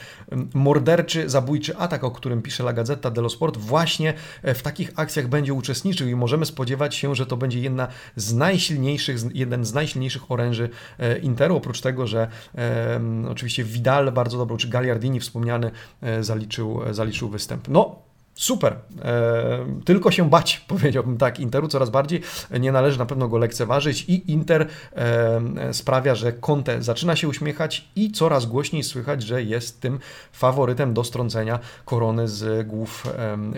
morderczy, 0.54 1.28
zabójczy 1.28 1.76
atak, 1.76 2.04
o 2.04 2.10
którym 2.10 2.42
pisze 2.42 2.62
La 2.62 2.72
Gazzetta 2.72 3.10
dello 3.10 3.28
Sport, 3.28 3.56
właśnie 3.56 4.14
e, 4.42 4.54
w 4.54 4.62
takich 4.62 4.92
akcjach 4.96 5.28
będzie 5.28 5.54
uczestniczył 5.54 6.08
i 6.08 6.14
możemy 6.14 6.46
spodziewać 6.46 6.94
się, 6.94 7.14
że 7.14 7.26
to 7.26 7.36
będzie 7.36 7.60
jedna 7.60 7.88
z 8.16 8.34
najsilniejszych, 8.34 9.18
jeden 9.34 9.64
z 9.64 9.74
najsilniejszych 9.74 10.30
oręży 10.30 10.70
e, 10.98 11.18
Interu, 11.18 11.56
oprócz 11.56 11.80
tego, 11.80 12.06
że 12.06 12.28
e, 12.54 13.00
oczywiście 13.30 13.64
Vidal 13.64 14.12
bardzo 14.12 14.38
dobrą, 14.38 14.56
czy 14.56 14.68
Gagliardini 14.68 15.20
wspomniany 15.20 15.70
e, 16.02 16.24
zaliczył, 16.24 16.80
zaliczył 16.90 17.28
występ. 17.28 17.68
No, 17.68 18.03
Super. 18.34 18.76
E, 19.02 19.66
tylko 19.84 20.10
się 20.10 20.30
bać, 20.30 20.58
powiedziałbym 20.68 21.18
tak, 21.18 21.40
Interu 21.40 21.68
coraz 21.68 21.90
bardziej. 21.90 22.20
Nie 22.60 22.72
należy 22.72 22.98
na 22.98 23.06
pewno 23.06 23.28
go 23.28 23.38
lekceważyć 23.38 24.04
i 24.08 24.32
Inter 24.32 24.68
e, 24.96 25.74
sprawia, 25.74 26.14
że 26.14 26.32
Conte 26.32 26.82
zaczyna 26.82 27.16
się 27.16 27.28
uśmiechać 27.28 27.88
i 27.96 28.12
coraz 28.12 28.46
głośniej 28.46 28.82
słychać, 28.82 29.22
że 29.22 29.42
jest 29.42 29.80
tym 29.80 29.98
faworytem 30.32 30.94
do 30.94 31.04
strącenia 31.04 31.58
korony 31.84 32.28
z 32.28 32.66
głów 32.66 33.06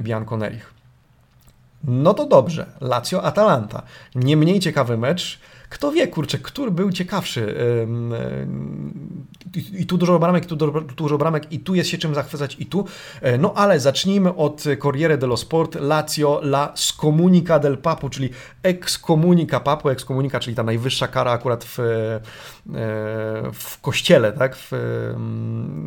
Bianconerich. 0.02 0.74
No 1.84 2.14
to 2.14 2.26
dobrze. 2.26 2.66
Lazio-Atalanta. 2.80 3.82
Nie 4.14 4.36
mniej 4.36 4.60
ciekawy 4.60 4.96
mecz. 4.96 5.40
Kto 5.68 5.92
wie, 5.92 6.08
kurczę, 6.08 6.38
który 6.38 6.70
był 6.70 6.92
ciekawszy. 6.92 7.54
I 9.78 9.86
tu 9.86 9.98
dużo 9.98 10.18
bramek, 10.18 10.46
tu 10.46 10.56
dużo 10.96 11.18
bramek, 11.18 11.52
i 11.52 11.60
tu 11.60 11.74
jest 11.74 11.90
się 11.90 11.98
czym 11.98 12.14
zachwycać, 12.14 12.56
i 12.58 12.66
tu. 12.66 12.84
E, 13.20 13.38
no 13.38 13.52
ale 13.54 13.80
zacznijmy 13.80 14.34
od 14.34 14.64
Corriere 14.82 15.18
dello 15.18 15.36
Sport, 15.36 15.74
Lazio 15.74 16.40
la 16.42 16.72
scomunica 16.74 17.58
del 17.58 17.78
Papu, 17.78 18.08
czyli 18.08 18.30
excomunica 18.62 19.60
Papu, 19.60 19.88
excomunica, 19.88 20.40
czyli 20.40 20.56
ta 20.56 20.62
najwyższa 20.62 21.08
kara 21.08 21.30
akurat 21.30 21.64
w, 21.64 21.78
e, 21.78 22.20
w 23.52 23.80
kościele, 23.80 24.32
tak? 24.32 24.56
W, 24.56 24.72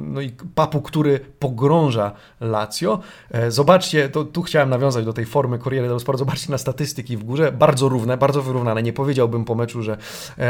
no 0.08 0.22
i 0.22 0.32
Papu, 0.56 0.82
który 0.82 1.20
pogrąża 1.40 2.12
Lazio. 2.42 3.00
E, 3.32 3.52
zobaczcie, 3.52 4.10
to, 4.10 4.24
tu 4.24 4.42
chciałem 4.42 4.70
nawiązać 4.70 5.06
do 5.06 5.14
tej 5.14 5.26
formy 5.26 5.60
Corriere 5.60 5.88
dello 5.88 6.00
Sport, 6.00 6.20
zobaczcie 6.20 6.52
na 6.52 6.58
statystyki 6.58 7.18
w 7.18 7.24
górze, 7.24 7.52
bardzo 7.52 7.90
równe, 7.90 8.18
bardzo 8.18 8.42
wyrównane, 8.42 8.84
nie 8.84 8.94
powiedziałbym 8.94 9.46
po 9.46 9.56
meczu, 9.56 9.69
że 9.76 9.98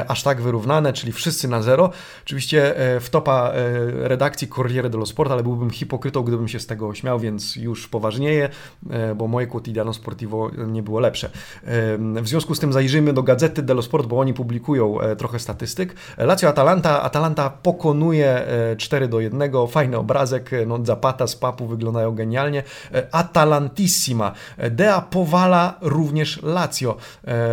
aż 0.08 0.24
tak 0.24 0.42
wyrównane, 0.42 0.94
czyli 0.94 1.12
wszyscy 1.12 1.48
na 1.48 1.62
zero. 1.62 1.92
Oczywiście 2.24 2.76
w 3.00 3.10
topa 3.10 3.52
e, 3.52 4.08
redakcji 4.08 4.48
Corriere 4.48 4.90
dello 4.90 5.06
Sport, 5.06 5.32
ale 5.32 5.44
byłbym 5.44 5.70
hipokrytą, 5.70 6.24
gdybym 6.24 6.48
się 6.48 6.60
z 6.60 6.68
tego 6.68 6.94
śmiał, 6.94 7.20
więc 7.20 7.56
już 7.56 7.88
poważnieję, 7.88 8.50
e, 8.90 9.16
bo 9.16 9.28
moje 9.28 9.48
quotidiano 9.48 9.94
sportivo 9.94 10.52
nie 10.68 10.84
było 10.84 11.00
lepsze. 11.00 11.28
E, 11.28 12.22
w 12.22 12.28
związku 12.28 12.56
z 12.56 12.60
tym 12.60 12.74
zajrzyjmy 12.74 13.14
do 13.14 13.24
Gazety 13.24 13.64
dello 13.64 13.82
Sport, 13.82 14.08
bo 14.08 14.20
oni 14.20 14.34
publikują 14.34 14.98
trochę 15.18 15.40
statystyk. 15.40 15.96
Lazio 16.18 16.50
Atalanta, 16.50 17.02
Atalanta 17.02 17.50
pokonuje 17.50 18.48
4 18.78 19.08
do 19.08 19.20
1, 19.20 19.42
fajny 19.68 19.98
obrazek, 19.98 20.52
no 20.68 20.80
Zapata 20.84 21.28
z 21.28 21.36
Papu 21.36 21.68
wyglądają 21.68 22.16
genialnie. 22.16 22.64
Atalantissima, 23.12 24.32
Dea 24.72 25.02
powala 25.02 25.78
również 25.82 26.44
Lazio. 26.44 26.98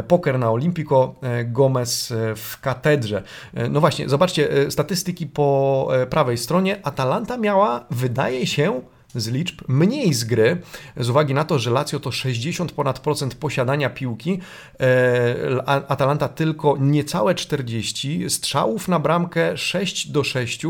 Poker 0.09 0.39
na 0.39 0.51
Olimpico, 0.51 1.15
Gomez 1.57 2.13
w 2.37 2.61
katedrze. 2.61 3.23
No 3.71 3.81
właśnie, 3.81 4.09
zobaczcie, 4.09 4.71
statystyki 4.71 5.27
po 5.27 5.89
E, 5.93 6.07
prawej 6.07 6.39
stronie 6.39 6.81
Atalanta 6.83 7.37
miała, 7.37 7.87
wydaje 7.91 8.47
się, 8.47 8.81
z 9.17 9.29
liczb, 9.29 9.63
mniej 9.69 10.15
z 10.15 10.25
gry, 10.25 10.63
z 10.97 11.11
uwagi 11.11 11.35
na 11.35 11.45
to, 11.45 11.59
że 11.59 11.71
Lazio 11.71 12.01
to 12.01 12.13
60 12.13 12.73
ponad 12.73 13.01
procent 13.01 13.35
posiadania 13.35 13.91
piłki, 13.91 14.41
Atalanta 15.67 16.29
tylko 16.29 16.77
niecałe 16.81 17.35
40, 17.35 18.31
strzałów 18.31 18.89
na 18.89 18.99
bramkę 18.99 19.57
6 19.57 20.11
do 20.11 20.25
6, 20.25 20.63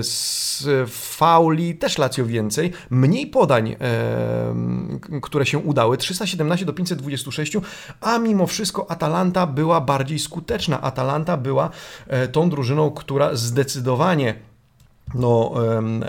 z 0.00 0.64
fauli 0.90 1.74
też 1.74 1.98
Lazio 1.98 2.26
więcej, 2.26 2.72
mniej 2.90 3.26
podań, 3.26 3.76
które 5.22 5.46
się 5.46 5.58
udały, 5.58 5.96
317 5.96 6.66
do 6.66 6.72
526, 6.72 7.52
a 8.00 8.18
mimo 8.18 8.46
wszystko 8.46 8.90
Atalanta 8.90 9.46
była 9.46 9.80
bardziej 9.80 10.18
skuteczna. 10.18 10.80
Atalanta 10.80 11.36
była 11.36 11.70
e, 12.06 12.28
tą 12.28 12.50
drużyną, 12.50 12.90
która 12.90 13.34
zdecydowanie 13.34 14.34
no, 15.14 15.52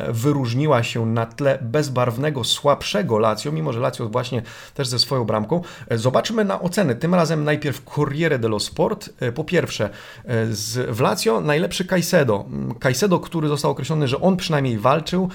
wyróżniła 0.09 0.83
się 0.83 1.05
na 1.05 1.25
tle 1.25 1.59
bezbarwnego, 1.61 2.43
słabszego 2.43 3.19
Lazio, 3.19 3.51
mimo 3.51 3.73
że 3.73 3.79
Lazio 3.79 4.09
właśnie 4.09 4.41
też 4.73 4.87
ze 4.87 4.99
swoją 4.99 5.25
bramką. 5.25 5.61
E, 5.87 5.97
zobaczmy 5.97 6.45
na 6.45 6.61
oceny. 6.61 6.95
Tym 6.95 7.15
razem 7.15 7.43
najpierw 7.43 7.83
Corriere 7.95 8.39
dello 8.39 8.59
Sport. 8.59 9.09
E, 9.19 9.31
po 9.31 9.43
pierwsze, 9.43 9.89
e, 10.25 10.45
z, 10.53 10.95
w 10.95 10.99
Lazio 10.99 11.41
najlepszy 11.41 11.85
Caicedo. 11.85 12.45
Mm, 12.47 12.75
Caicedo, 12.75 13.19
który 13.19 13.47
został 13.47 13.71
określony, 13.71 14.07
że 14.07 14.21
on 14.21 14.37
przynajmniej 14.37 14.77
walczył 14.77 15.29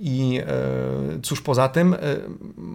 i 0.00 0.40
cóż 1.22 1.40
poza 1.40 1.68
tym, 1.68 1.96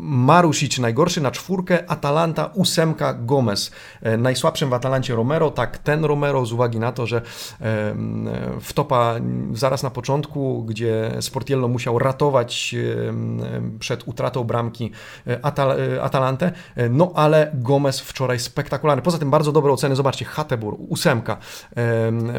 Marusic 0.01 0.79
najgorszy 0.79 1.22
na 1.22 1.31
czwórkę, 1.31 1.89
Atalanta 1.91 2.50
ósemka, 2.53 3.13
Gomez. 3.13 3.72
Najsłabszym 4.17 4.69
w 4.69 4.74
Atalancie 4.74 5.15
Romero, 5.15 5.51
tak 5.51 5.77
ten 5.77 6.05
Romero 6.05 6.45
z 6.45 6.53
uwagi 6.53 6.79
na 6.79 6.91
to, 6.91 7.05
że 7.07 7.22
w 8.62 8.74
topa 8.74 9.15
zaraz 9.54 9.84
na 9.84 9.90
początku, 9.90 10.64
gdzie 10.64 11.12
Sportiello 11.22 11.68
musiał 11.68 12.00
ratować 12.00 12.76
przed 13.80 14.08
utratą 14.08 14.44
bramki 14.44 14.92
e, 15.28 15.46
Atal 15.46 15.72
e, 15.72 16.04
Atalantę, 16.04 16.52
e, 16.76 16.90
no 16.90 17.12
ale 17.16 17.52
Gomez 17.54 18.00
wczoraj 18.00 18.40
spektakularny. 18.40 19.02
Poza 19.02 19.18
tym 19.18 19.32
bardzo 19.32 19.52
dobre 19.52 19.72
oceny, 19.72 19.96
zobaczcie, 19.96 20.26
Hatebur, 20.26 20.76
ósemka, 20.90 21.38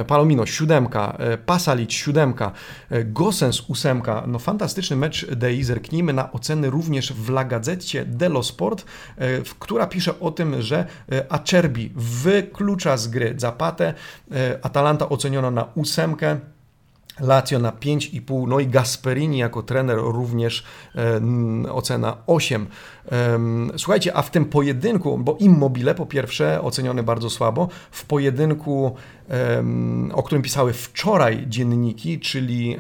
Palomino, 0.06 0.46
siódemka, 0.46 1.18
Pasalic, 1.46 1.92
siódemka, 1.92 2.52
Gosens, 3.04 3.60
ósemka, 3.68 4.24
no 4.26 4.38
fantastyczny 4.38 4.96
mecz 4.96 5.26
Dei, 5.30 5.64
zerknijmy 5.64 6.12
na 6.12 6.32
oceny 6.32 6.70
również 6.70 7.12
w 7.12 7.28
La 7.30 7.44
Gazzecie 7.44 8.04
dello 8.04 8.42
Sport, 8.42 8.84
która 9.58 9.86
pisze 9.86 10.20
o 10.20 10.30
tym, 10.30 10.62
że 10.62 10.86
Acerbi 11.28 11.92
wyklucza 11.96 12.96
z 12.96 13.08
gry 13.08 13.34
Zapatę, 13.38 13.94
Atalanta 14.62 15.08
oceniono 15.08 15.50
na 15.50 15.68
ósemkę, 15.74 16.40
Lazio 17.20 17.58
na 17.58 17.72
5,5, 17.72 18.48
no 18.48 18.60
i 18.60 18.66
Gasperini 18.66 19.38
jako 19.38 19.62
trener 19.62 19.98
również 19.98 20.64
e, 20.94 21.20
ocena 21.72 22.16
8. 22.26 22.66
E, 23.12 23.38
słuchajcie, 23.76 24.16
a 24.16 24.22
w 24.22 24.30
tym 24.30 24.44
pojedynku, 24.44 25.18
bo 25.18 25.36
Immobile 25.40 25.94
po 25.94 26.06
pierwsze 26.06 26.62
oceniony 26.62 27.02
bardzo 27.02 27.30
słabo, 27.30 27.68
w 27.90 28.04
pojedynku 28.04 28.96
o 30.12 30.22
którym 30.22 30.42
pisały 30.42 30.72
wczoraj 30.72 31.44
dzienniki, 31.48 32.20
czyli 32.20 32.76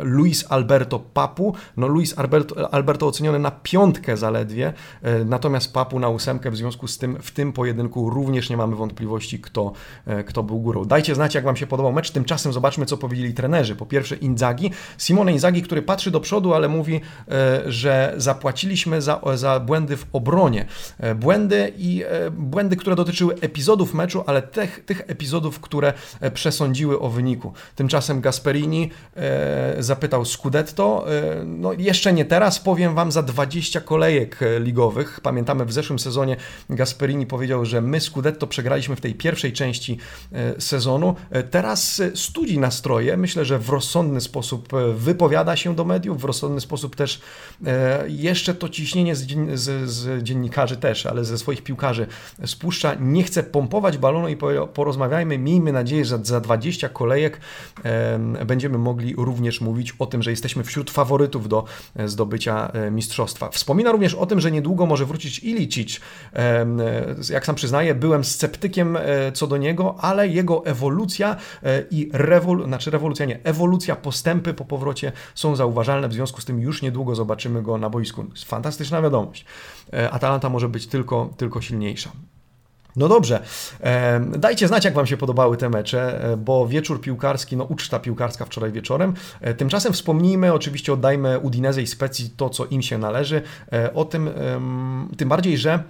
Luis 0.00 0.44
Alberto 0.48 0.98
Papu. 0.98 1.54
No 1.76 1.88
Luis 1.88 2.18
Alberto, 2.18 2.74
Alberto 2.74 3.06
oceniony 3.06 3.38
na 3.38 3.50
piątkę 3.50 4.16
zaledwie, 4.16 4.72
e, 5.02 5.24
natomiast 5.24 5.72
Papu 5.72 5.98
na 5.98 6.08
ósemkę, 6.08 6.50
w 6.50 6.56
związku 6.56 6.88
z 6.88 6.98
tym 6.98 7.18
w 7.22 7.30
tym 7.30 7.52
pojedynku 7.52 8.10
również 8.10 8.50
nie 8.50 8.56
mamy 8.56 8.76
wątpliwości, 8.76 9.40
kto, 9.40 9.72
e, 10.06 10.24
kto 10.24 10.42
był 10.42 10.60
górą. 10.60 10.84
Dajcie 10.84 11.14
znać, 11.14 11.34
jak 11.34 11.44
Wam 11.44 11.56
się 11.56 11.66
podobał 11.66 11.92
mecz. 11.92 12.10
Tymczasem 12.10 12.52
zobaczmy, 12.52 12.86
co 12.86 12.96
powiedzieli 12.96 13.34
trenerzy. 13.34 13.76
Po 13.76 13.86
pierwsze 13.86 14.16
Inzaghi, 14.16 14.70
Simone 14.98 15.32
Inzaghi, 15.32 15.62
który 15.62 15.82
patrzy 15.82 16.10
do 16.10 16.20
przodu, 16.20 16.54
ale 16.54 16.68
mówi, 16.68 17.00
e, 17.28 17.62
że 17.72 18.14
zapłaciliśmy 18.16 19.02
za, 19.02 19.20
za 19.34 19.60
błędy 19.60 19.96
w 19.96 20.06
obronie. 20.12 20.66
Błędy 21.16 21.72
i 21.76 22.04
błędy, 22.32 22.76
które 22.76 22.96
dotyczyły 22.96 23.34
epizodów 23.34 23.94
meczu, 23.94 24.24
ale 24.26 24.42
tych 24.42 24.75
tych, 24.80 25.02
epizodów, 25.06 25.60
które 25.60 25.92
e, 26.20 26.30
przesądziły 26.30 27.00
o 27.00 27.08
wyniku. 27.08 27.52
Tymczasem 27.74 28.20
Gasperini 28.20 28.90
e, 29.16 29.76
zapytał 29.78 30.24
Scudetto, 30.24 31.06
e, 31.08 31.44
no 31.44 31.72
jeszcze 31.72 32.12
nie 32.12 32.24
teraz, 32.24 32.58
powiem 32.58 32.94
Wam 32.94 33.12
za 33.12 33.22
20 33.22 33.80
kolejek 33.80 34.40
ligowych. 34.60 35.20
Pamiętamy 35.20 35.64
w 35.64 35.72
zeszłym 35.72 35.98
sezonie 35.98 36.36
Gasperini 36.70 37.26
powiedział, 37.26 37.64
że 37.64 37.80
my 37.80 38.00
Scudetto 38.00 38.46
przegraliśmy 38.46 38.96
w 38.96 39.00
tej 39.00 39.14
pierwszej 39.14 39.52
części 39.52 39.98
sezonu. 40.58 41.14
Teraz 41.50 42.02
studzi 42.14 42.58
nastroje, 42.58 43.16
myślę, 43.16 43.44
że 43.44 43.58
w 43.58 43.68
rozsądny 43.68 44.20
sposób 44.20 44.68
wypowiada 44.94 45.56
się 45.56 45.74
do 45.74 45.84
mediów, 45.84 46.20
w 46.20 46.24
rozsądny 46.24 46.60
sposób 46.60 46.96
też 46.96 47.20
jeszcze 48.08 48.54
to 48.54 48.68
ciśnienie 48.68 49.16
z, 49.16 49.26
z, 49.60 49.90
z 49.90 50.22
dziennikarzy 50.22 50.76
też, 50.76 51.06
ale 51.06 51.24
ze 51.24 51.38
swoich 51.38 51.62
piłkarzy 51.62 52.06
spuszcza, 52.46 52.94
nie 53.00 53.22
chce 53.22 53.42
pompować 53.42 53.98
balonu 53.98 54.28
i 54.28 54.36
porozmawiajmy. 54.66 55.38
Miejmy 55.38 55.72
nadzieję, 55.72 56.04
że 56.04 56.18
za 56.22 56.40
20 56.40 56.88
kolejek 56.88 57.40
będziemy 58.46 58.78
mogli 58.78 59.14
również 59.16 59.60
mówić 59.60 59.94
o 59.98 60.06
tym, 60.06 60.22
że 60.22 60.30
jesteśmy 60.30 60.64
wśród 60.64 60.90
faworytów 60.90 61.48
do 61.48 61.64
e, 61.96 62.08
zdobycia 62.08 62.72
e, 62.72 62.90
mistrzostwa. 62.90 63.48
Wspomina 63.50 63.92
również 63.92 64.14
o 64.14 64.26
tym, 64.26 64.40
że 64.40 64.50
niedługo 64.50 64.86
może 64.86 65.06
wrócić 65.06 65.38
Ilicic. 65.38 66.00
Jak 67.30 67.46
sam 67.46 67.54
przyznaję, 67.54 67.94
byłem 67.94 68.24
sceptykiem 68.24 68.96
e, 68.96 69.32
co 69.32 69.46
do 69.46 69.56
niego, 69.56 69.96
ale 70.00 70.28
jego 70.28 70.66
ewolucja 70.66 71.36
i 71.90 72.10
rewol... 72.12 72.64
znaczy 72.66 72.90
rewolucja 72.90 73.26
nie, 73.26 73.44
ewolucja, 73.44 73.96
postępy 73.96 74.54
po 74.54 74.64
powrocie 74.64 75.12
są 75.34 75.56
zauważalne, 75.56 76.08
w 76.08 76.12
związku 76.12 76.40
z 76.40 76.44
tym 76.44 76.60
już 76.60 76.82
niedługo 76.82 77.14
zobaczymy 77.14 77.62
go 77.62 77.78
na 77.78 77.90
boisku. 77.90 78.24
Fantastyczna 78.46 79.02
wiadomość. 79.02 79.44
Atalanta 80.10 80.48
może 80.48 80.68
być 80.68 80.86
tylko, 80.86 81.30
tylko 81.36 81.60
silniejsza. 81.60 82.10
No 82.96 83.08
dobrze, 83.08 83.40
dajcie 84.38 84.68
znać, 84.68 84.84
jak 84.84 84.94
Wam 84.94 85.06
się 85.06 85.16
podobały 85.16 85.56
te 85.56 85.68
mecze, 85.68 86.24
e, 86.32 86.36
bo 86.36 86.66
wieczór 86.68 87.00
piłkarski, 87.00 87.56
no 87.56 87.64
uczta 87.64 87.98
piłkarska 87.98 88.44
wczoraj 88.44 88.72
wieczorem. 88.72 89.14
E, 89.40 89.54
tymczasem 89.54 89.92
wspomnijmy, 89.92 90.52
oczywiście 90.52 90.92
oddajmy 90.92 91.38
Udinese 91.38 91.82
i 91.82 91.86
Specji 91.86 92.30
to, 92.36 92.50
co 92.50 92.66
im 92.66 92.82
się 92.82 92.98
należy. 92.98 93.42
E, 93.72 93.94
o 93.94 94.04
tym, 94.04 94.30
tym 95.16 95.28
bardziej, 95.28 95.58
że 95.58 95.82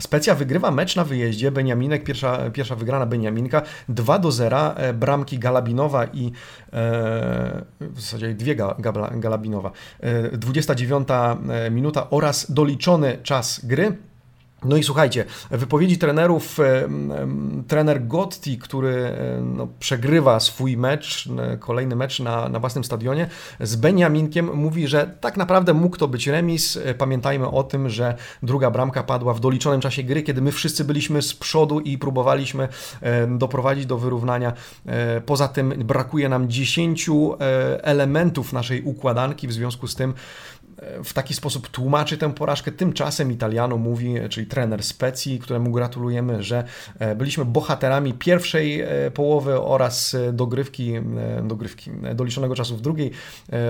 Specja 0.00 0.34
wygrywa 0.34 0.70
mecz 0.70 0.96
na 0.96 1.04
wyjeździe, 1.04 1.50
Beniaminek, 1.50 2.04
pierwsza, 2.04 2.50
pierwsza 2.50 2.76
wygrana 2.76 3.06
Beniaminka, 3.06 3.62
2 3.88 4.18
do 4.18 4.32
0, 4.32 4.74
bramki 4.94 5.38
Galabinowa 5.38 6.04
i 6.04 6.26
e, 6.26 6.32
w 7.80 8.00
zasadzie 8.00 8.34
dwie 8.34 8.56
ga, 8.56 8.76
Galabinowa, 9.14 9.70
e, 10.00 10.36
29 10.36 11.08
minuta 11.70 12.10
oraz 12.10 12.52
doliczony 12.52 13.18
czas 13.22 13.60
gry. 13.64 13.96
No 14.64 14.76
i 14.76 14.82
słuchajcie, 14.82 15.24
wypowiedzi 15.50 15.98
trenerów, 15.98 16.58
trener 17.68 18.06
Gotti, 18.06 18.58
który 18.58 19.16
no, 19.42 19.68
przegrywa 19.78 20.40
swój 20.40 20.76
mecz, 20.76 21.28
kolejny 21.60 21.96
mecz 21.96 22.20
na, 22.20 22.48
na 22.48 22.60
własnym 22.60 22.84
stadionie, 22.84 23.28
z 23.60 23.76
Beniaminkiem 23.76 24.54
mówi, 24.54 24.88
że 24.88 25.14
tak 25.20 25.36
naprawdę 25.36 25.74
mógł 25.74 25.96
to 25.96 26.08
być 26.08 26.26
remis. 26.26 26.78
Pamiętajmy 26.98 27.50
o 27.50 27.62
tym, 27.62 27.88
że 27.88 28.14
druga 28.42 28.70
bramka 28.70 29.02
padła 29.02 29.34
w 29.34 29.40
doliczonym 29.40 29.80
czasie 29.80 30.02
gry, 30.02 30.22
kiedy 30.22 30.42
my 30.42 30.52
wszyscy 30.52 30.84
byliśmy 30.84 31.22
z 31.22 31.34
przodu 31.34 31.80
i 31.80 31.98
próbowaliśmy 31.98 32.68
doprowadzić 33.28 33.86
do 33.86 33.98
wyrównania. 33.98 34.52
E, 34.86 35.20
poza 35.20 35.48
tym 35.48 35.74
brakuje 35.84 36.28
nam 36.28 36.48
10 36.48 37.08
e, 37.08 37.84
elementów 37.84 38.52
naszej 38.52 38.82
układanki, 38.82 39.48
w 39.48 39.52
związku 39.52 39.88
z 39.88 39.94
tym 39.94 40.14
w 41.04 41.12
taki 41.12 41.34
sposób 41.34 41.68
tłumaczy 41.68 42.18
tę 42.18 42.34
porażkę. 42.34 42.72
Tymczasem 42.72 43.32
Italiano 43.32 43.76
mówi, 43.76 44.14
czyli 44.30 44.46
trener 44.46 44.82
Specji, 44.82 45.38
któremu 45.38 45.72
gratulujemy, 45.72 46.42
że 46.42 46.64
e, 46.98 47.16
byliśmy 47.16 47.44
bohaterami 47.44 48.14
pierwszej 48.14 48.80
e, 48.80 49.10
połowy 49.10 49.60
oraz 49.60 50.14
e, 50.14 50.32
dogrywki, 50.32 50.92
dogrywki 51.42 51.90
doliczonego 52.14 52.54
czasu 52.54 52.76
w 52.76 52.80
drugiej 52.80 53.10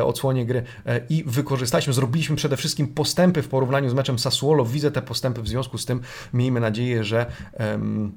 odsłonie 0.05 0.47
gry 0.47 0.63
i 1.09 1.25
wykorzystaliśmy, 1.27 1.93
zrobiliśmy 1.93 2.37
przede 2.37 2.57
wszystkim 2.57 2.89
postępy 2.89 3.43
w 3.43 3.49
porównaniu 3.49 3.91
z 3.91 3.95
meczem 3.95 4.19
Sassuolo. 4.19 4.65
Widzę 4.65 4.91
te 4.91 5.03
postępy, 5.03 5.43
w 5.43 5.49
związku 5.49 5.79
z 5.79 5.87
tym 5.87 6.01
miejmy 6.33 6.61
nadzieję, 6.61 7.05
że 7.05 7.27
um, 7.59 8.13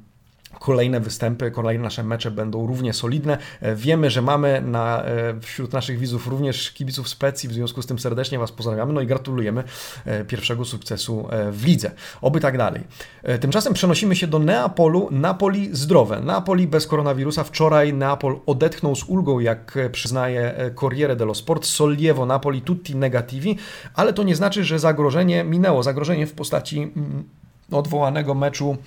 Kolejne 0.59 0.99
występy, 0.99 1.51
kolejne 1.51 1.83
nasze 1.83 2.03
mecze 2.03 2.31
będą 2.31 2.67
równie 2.67 2.93
solidne. 2.93 3.37
E, 3.61 3.75
wiemy, 3.75 4.09
że 4.09 4.21
mamy 4.21 4.61
na, 4.61 5.03
e, 5.03 5.39
wśród 5.41 5.73
naszych 5.73 5.99
widzów 5.99 6.27
również 6.27 6.71
kibiców 6.71 7.09
specji, 7.09 7.49
w 7.49 7.53
związku 7.53 7.81
z 7.81 7.85
tym 7.85 7.99
serdecznie 7.99 8.39
Was 8.39 8.51
pozdrawiamy, 8.51 8.93
no 8.93 9.01
i 9.01 9.07
gratulujemy 9.07 9.63
e, 10.05 10.25
pierwszego 10.25 10.65
sukcesu 10.65 11.27
w 11.51 11.65
lidze. 11.65 11.91
Oby 12.21 12.39
tak 12.39 12.57
dalej. 12.57 12.83
Tymczasem 13.41 13.73
przenosimy 13.73 14.15
się 14.15 14.27
do 14.27 14.39
Neapolu. 14.39 15.07
Napoli 15.11 15.69
zdrowe. 15.71 16.19
Napoli 16.19 16.67
bez 16.67 16.87
koronawirusa. 16.87 17.43
Wczoraj 17.43 17.93
Neapol 17.93 18.39
odetchnął 18.45 18.95
z 18.95 19.03
ulgą, 19.03 19.39
jak 19.39 19.77
przyznaje 19.91 20.71
Corriere 20.79 21.15
dello 21.15 21.35
Sport. 21.35 21.65
Sollievo 21.65 22.25
Napoli 22.25 22.61
tutti 22.61 22.95
negativi, 22.95 23.57
ale 23.93 24.13
to 24.13 24.23
nie 24.23 24.35
znaczy, 24.35 24.63
że 24.63 24.79
zagrożenie 24.79 25.43
minęło. 25.43 25.83
Zagrożenie 25.83 26.27
w 26.27 26.33
postaci 26.33 26.81
mm, 26.81 27.23
odwołanego 27.71 28.33
meczu 28.33 28.77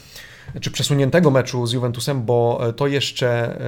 czy 0.61 0.71
przesuniętego 0.71 1.31
meczu 1.31 1.67
z 1.67 1.73
Juventusem, 1.73 2.23
bo 2.23 2.61
to 2.77 2.87
jeszcze 2.87 3.59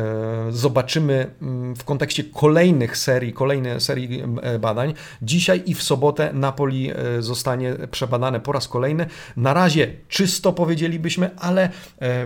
zobaczymy 0.51 1.31
mm, 1.43 1.77
w 1.77 1.85
kontekście 1.85 2.25
kolejnych 2.25 2.97
serii, 2.97 3.33
kolejnej 3.33 3.81
serii 3.81 4.23
badań. 4.61 4.95
Dzisiaj 5.23 5.63
i 5.67 5.75
w 5.75 5.83
sobotę 5.83 6.31
Napoli 6.33 6.93
zostanie 7.19 7.75
przebadane 7.91 8.41
po 8.41 8.53
raz 8.53 8.69
kolejny. 8.69 9.07
Na 9.37 9.55
razie 9.55 9.93
czysto 10.09 10.53
powiedzielibyśmy, 10.53 11.31
ale 11.39 11.69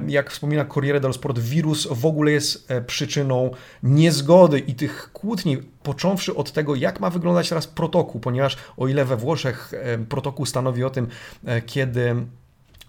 jak 0.08 0.30
wspomina 0.30 0.64
Corriere 0.64 1.00
dello 1.00 1.14
Sport, 1.14 1.38
wirus 1.38 1.88
w 1.90 2.06
ogóle 2.06 2.32
jest 2.32 2.68
przyczyną 2.86 3.50
niezgody 3.82 4.58
i 4.58 4.74
tych 4.74 5.10
kłótni 5.12 5.56
począwszy 5.82 6.34
od 6.34 6.52
tego, 6.52 6.74
jak 6.74 7.00
ma 7.00 7.10
wyglądać 7.10 7.48
teraz 7.48 7.66
protokół, 7.66 8.20
ponieważ 8.20 8.56
o 8.76 8.88
ile 8.88 9.04
we 9.04 9.16
Włoszech 9.16 9.72
protokół 10.08 10.46
stanowi 10.46 10.84
o 10.84 10.90
tym, 10.90 11.06
e, 11.44 11.62
kiedy 11.62 12.16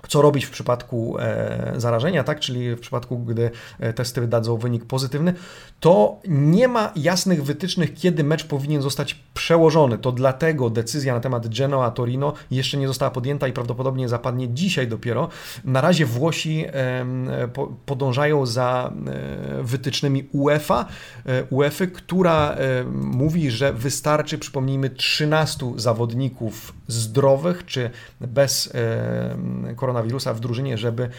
co 0.07 0.21
robić 0.21 0.45
w 0.45 0.49
przypadku 0.49 1.15
e, 1.19 1.73
zarażenia, 1.77 2.23
tak? 2.23 2.39
czyli 2.39 2.75
w 2.75 2.79
przypadku, 2.79 3.19
gdy 3.19 3.51
e, 3.79 3.93
testy 3.93 4.21
wydadzą 4.21 4.57
wynik 4.57 4.85
pozytywny, 4.85 5.33
to 5.79 6.19
nie 6.27 6.67
ma 6.67 6.91
jasnych 6.95 7.43
wytycznych, 7.43 7.93
kiedy 7.93 8.23
mecz 8.23 8.43
powinien 8.43 8.81
zostać 8.81 9.19
przełożony. 9.33 9.97
To 9.97 10.11
dlatego 10.11 10.69
decyzja 10.69 11.13
na 11.13 11.19
temat 11.19 11.47
Genoa-Torino 11.47 12.33
jeszcze 12.51 12.77
nie 12.77 12.87
została 12.87 13.11
podjęta 13.11 13.47
i 13.47 13.53
prawdopodobnie 13.53 14.09
zapadnie 14.09 14.49
dzisiaj 14.49 14.87
dopiero. 14.87 15.29
Na 15.63 15.81
razie 15.81 16.05
Włosi 16.05 16.65
podążają 17.85 18.45
za 18.45 18.91
e, 19.59 19.63
wytycznymi 19.63 20.29
UEFA, 20.31 20.85
UEFA, 21.49 21.85
która 21.87 22.55
mówi, 22.93 23.51
że 23.51 23.73
wystarczy, 23.73 24.37
przypomnijmy, 24.37 24.89
13 24.89 25.73
zawodników 25.75 26.73
zdrowych 26.87 27.65
czy 27.65 27.89
bez 28.21 28.73
koronawirusa 29.75 29.94
koronawirusa 29.95 30.33
w 30.33 30.39
drużynie, 30.39 30.77
żeby 30.77 31.09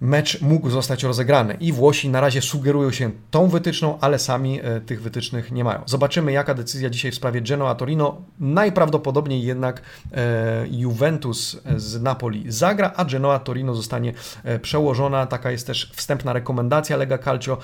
mecz 0.00 0.40
mógł 0.40 0.70
zostać 0.70 1.02
rozegrany. 1.02 1.56
I 1.60 1.72
Włosi 1.72 2.08
na 2.08 2.20
razie 2.20 2.42
sugerują 2.42 2.90
się 2.90 3.10
tą 3.30 3.48
wytyczną, 3.48 3.98
ale 4.00 4.18
sami 4.18 4.60
e, 4.62 4.80
tych 4.80 5.02
wytycznych 5.02 5.52
nie 5.52 5.64
mają. 5.64 5.82
Zobaczymy, 5.86 6.32
jaka 6.32 6.54
decyzja 6.54 6.90
dzisiaj 6.90 7.10
w 7.10 7.14
sprawie 7.14 7.42
Genoa-Torino. 7.42 8.14
Najprawdopodobniej 8.40 9.42
jednak 9.42 9.82
e, 10.12 10.66
Juventus 10.70 11.60
z 11.76 12.02
Napoli 12.02 12.44
zagra, 12.48 12.92
a 12.96 13.04
Genoa-Torino 13.04 13.74
zostanie 13.74 14.12
e, 14.44 14.58
przełożona. 14.58 15.26
Taka 15.26 15.50
jest 15.50 15.66
też 15.66 15.92
wstępna 15.94 16.32
rekomendacja 16.32 16.96
Lega 16.96 17.18
Calcio, 17.18 17.58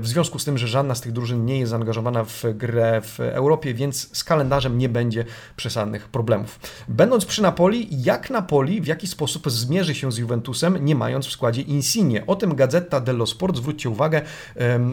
w 0.00 0.06
związku 0.06 0.38
z 0.38 0.44
tym, 0.44 0.58
że 0.58 0.68
żadna 0.68 0.94
z 0.94 1.00
tych 1.00 1.12
drużyn 1.12 1.44
nie 1.44 1.58
jest 1.58 1.70
zaangażowana 1.70 2.24
w 2.24 2.44
grę 2.54 3.00
w 3.04 3.20
Europie, 3.20 3.74
więc 3.74 4.16
z 4.16 4.24
kalendarzem 4.24 4.78
nie 4.78 4.88
będzie 4.88 5.24
przesadnych 5.56 6.08
problemów. 6.08 6.60
Będąc 6.88 7.24
przy 7.24 7.42
Napoli, 7.42 7.88
jak 7.90 8.30
Napoli 8.30 8.80
w 8.80 8.86
jaki 8.86 9.06
sposób 9.06 9.50
zmierzy 9.50 9.94
się 9.94 10.12
z 10.12 10.18
Juventusem, 10.18 10.84
nie 10.84 10.94
mając 10.94 11.26
w 11.26 11.32
składzie 11.32 11.62
Insigne. 11.68 12.26
O 12.26 12.36
tym 12.36 12.54
Gazeta 12.54 13.00
dello 13.00 13.26
Sport, 13.26 13.56
zwróćcie 13.56 13.90
uwagę, 13.90 14.22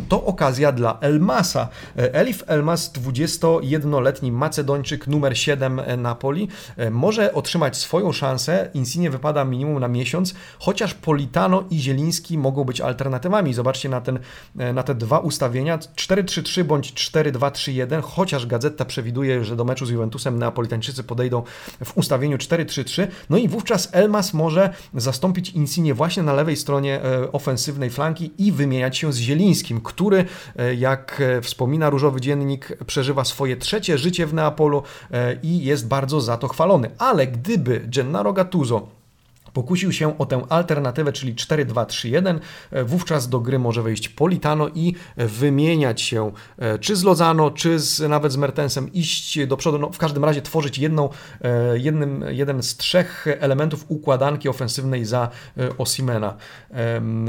to 0.09 0.25
okazja 0.25 0.71
dla 0.71 0.97
Elmasa. 1.01 1.67
E, 1.97 2.13
Elif 2.13 2.43
Elmas, 2.47 2.93
21-letni 2.93 4.31
Macedończyk, 4.31 5.07
numer 5.07 5.38
7 5.38 5.81
Napoli, 5.97 6.47
e, 6.77 6.91
może 6.91 7.33
otrzymać 7.33 7.77
swoją 7.77 8.11
szansę. 8.11 8.69
Insigne 8.73 9.09
wypada 9.09 9.45
minimum 9.45 9.79
na 9.79 9.88
miesiąc, 9.88 10.35
chociaż 10.59 10.93
Politano 10.93 11.63
i 11.69 11.79
Zieliński 11.79 12.38
mogą 12.38 12.63
być 12.63 12.81
alternatywami. 12.81 13.53
Zobaczcie 13.53 13.89
na, 13.89 14.01
ten, 14.01 14.19
e, 14.59 14.73
na 14.73 14.83
te 14.83 14.95
dwa 14.95 15.19
ustawienia, 15.19 15.77
4-3-3 15.77 16.63
bądź 16.63 16.93
4-2-3-1, 16.93 18.01
chociaż 18.01 18.45
Gazeta 18.45 18.85
przewiduje, 18.85 19.43
że 19.43 19.55
do 19.55 19.65
meczu 19.65 19.85
z 19.85 19.89
Juventusem 19.89 20.39
Neapolitańczycy 20.39 21.03
podejdą 21.03 21.43
w 21.85 21.97
ustawieniu 21.97 22.38
4-3-3, 22.38 23.07
no 23.29 23.38
i 23.38 23.47
wówczas 23.47 23.89
Elmas 23.91 24.33
może 24.33 24.73
zastąpić 24.93 25.49
Insigne 25.49 25.93
właśnie 25.93 26.23
na 26.23 26.33
lewej 26.33 26.55
stronie 26.55 26.64
stronie 26.65 27.01
e, 27.04 27.32
ofensywnej 27.32 27.89
flanki 27.89 28.32
i 28.38 28.51
wymieniać 28.51 28.97
się 28.97 29.13
z 29.13 29.17
Zielińskim, 29.17 29.82
który, 29.82 30.25
e, 30.56 30.75
jak 30.75 31.21
e, 31.21 31.41
wspomina 31.41 31.89
Różowy 31.89 32.21
Dziennik, 32.21 32.78
przeżywa 32.88 33.25
swoje 33.25 33.58
trzecie 33.58 33.97
życie 33.97 34.25
w 34.25 34.34
Neapolu 34.34 34.84
i 35.43 35.63
jest 35.63 35.88
bardzo 35.88 36.21
za 36.21 36.38
to 36.38 36.47
chwalony. 36.47 36.89
Ale 36.97 37.28
gdyby 37.28 37.82
Gennaro 37.88 38.34
Gattuso 38.34 38.88
pokusił 39.56 39.91
się 39.91 40.18
o 40.18 40.26
tę 40.26 40.41
alternatywę, 40.50 41.13
czyli 41.13 41.36
4-2-3-1. 41.36 42.39
E, 42.72 42.84
wówczas 42.84 43.30
do 43.30 43.39
gry 43.39 43.60
może 43.60 43.84
wejść 43.84 44.10
Politano 44.10 44.70
i 44.76 44.96
wymieniać 45.18 46.02
się 46.02 46.32
e, 46.58 46.80
czy 46.80 46.96
z 46.96 47.04
Lozano, 47.04 47.52
czy 47.52 47.80
z, 47.80 48.10
nawet 48.10 48.32
z 48.32 48.38
Mertensem, 48.38 48.94
iść 48.94 49.48
do 49.48 49.58
przodu, 49.58 49.80
no, 49.80 49.89
w 49.89 49.98
każdym 49.98 50.26
razie 50.26 50.41
tworzyć 50.41 50.78
jedną, 50.78 51.10
e, 51.41 51.80
jednym, 51.80 52.26
jeden 52.30 52.63
z 52.63 52.78
trzech 52.78 53.28
elementów 53.39 53.86
układanki 53.88 54.50
ofensywnej 54.50 55.06
za 55.06 55.30
Osimena, 55.78 56.34